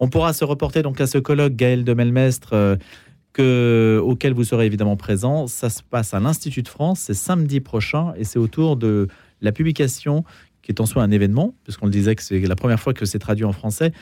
On 0.00 0.08
pourra 0.08 0.32
se 0.32 0.44
reporter 0.44 0.82
donc 0.82 1.00
à 1.00 1.06
ce 1.06 1.18
colloque 1.18 1.54
Gaël 1.54 1.84
de 1.84 1.94
Melmestre 1.94 2.78
auquel 3.42 4.32
vous 4.32 4.44
serez 4.44 4.66
évidemment 4.66 4.96
présent. 4.96 5.46
Ça 5.46 5.70
se 5.70 5.82
passe 5.82 6.14
à 6.14 6.20
l'Institut 6.20 6.62
de 6.62 6.68
France, 6.68 7.00
c'est 7.00 7.14
samedi 7.14 7.60
prochain 7.60 8.12
et 8.16 8.24
c'est 8.24 8.38
autour 8.38 8.76
de 8.76 9.08
la 9.40 9.52
publication 9.52 10.24
qui 10.62 10.72
est 10.72 10.80
en 10.80 10.86
soi 10.86 11.02
un 11.02 11.10
événement, 11.10 11.54
puisqu'on 11.64 11.86
le 11.86 11.92
disait 11.92 12.16
que 12.16 12.22
c'est 12.22 12.40
la 12.40 12.56
première 12.56 12.80
fois 12.80 12.94
que 12.94 13.04
c'est 13.04 13.18
traduit 13.18 13.44
en 13.44 13.52
français, 13.52 13.92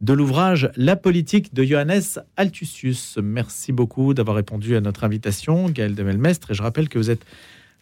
de 0.00 0.12
l'ouvrage 0.14 0.70
La 0.76 0.96
politique 0.96 1.54
de 1.54 1.62
Johannes 1.62 2.02
Altusius. 2.36 3.18
Merci 3.22 3.72
beaucoup 3.72 4.14
d'avoir 4.14 4.36
répondu 4.36 4.76
à 4.76 4.80
notre 4.80 5.04
invitation, 5.04 5.68
Gaël 5.68 5.94
de 5.94 6.02
Melmestre. 6.02 6.52
Et 6.52 6.54
je 6.54 6.62
rappelle 6.62 6.88
que 6.88 6.98
vous 6.98 7.10
êtes 7.10 7.24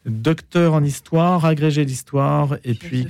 docteur 0.05 0.75
en 0.75 0.83
histoire, 0.83 1.45
agrégé 1.45 1.85
d'histoire, 1.85 2.57
et 2.64 2.75
puis 2.75 3.07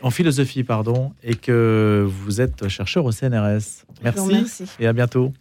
en 0.00 0.10
philosophie, 0.10 0.62
pardon, 0.62 1.12
et 1.24 1.34
que 1.34 2.06
vous 2.06 2.40
êtes 2.40 2.68
chercheur 2.68 3.04
au 3.04 3.12
CNRS. 3.12 3.84
Merci, 4.04 4.28
merci. 4.30 4.64
et 4.78 4.86
à 4.86 4.92
bientôt. 4.92 5.32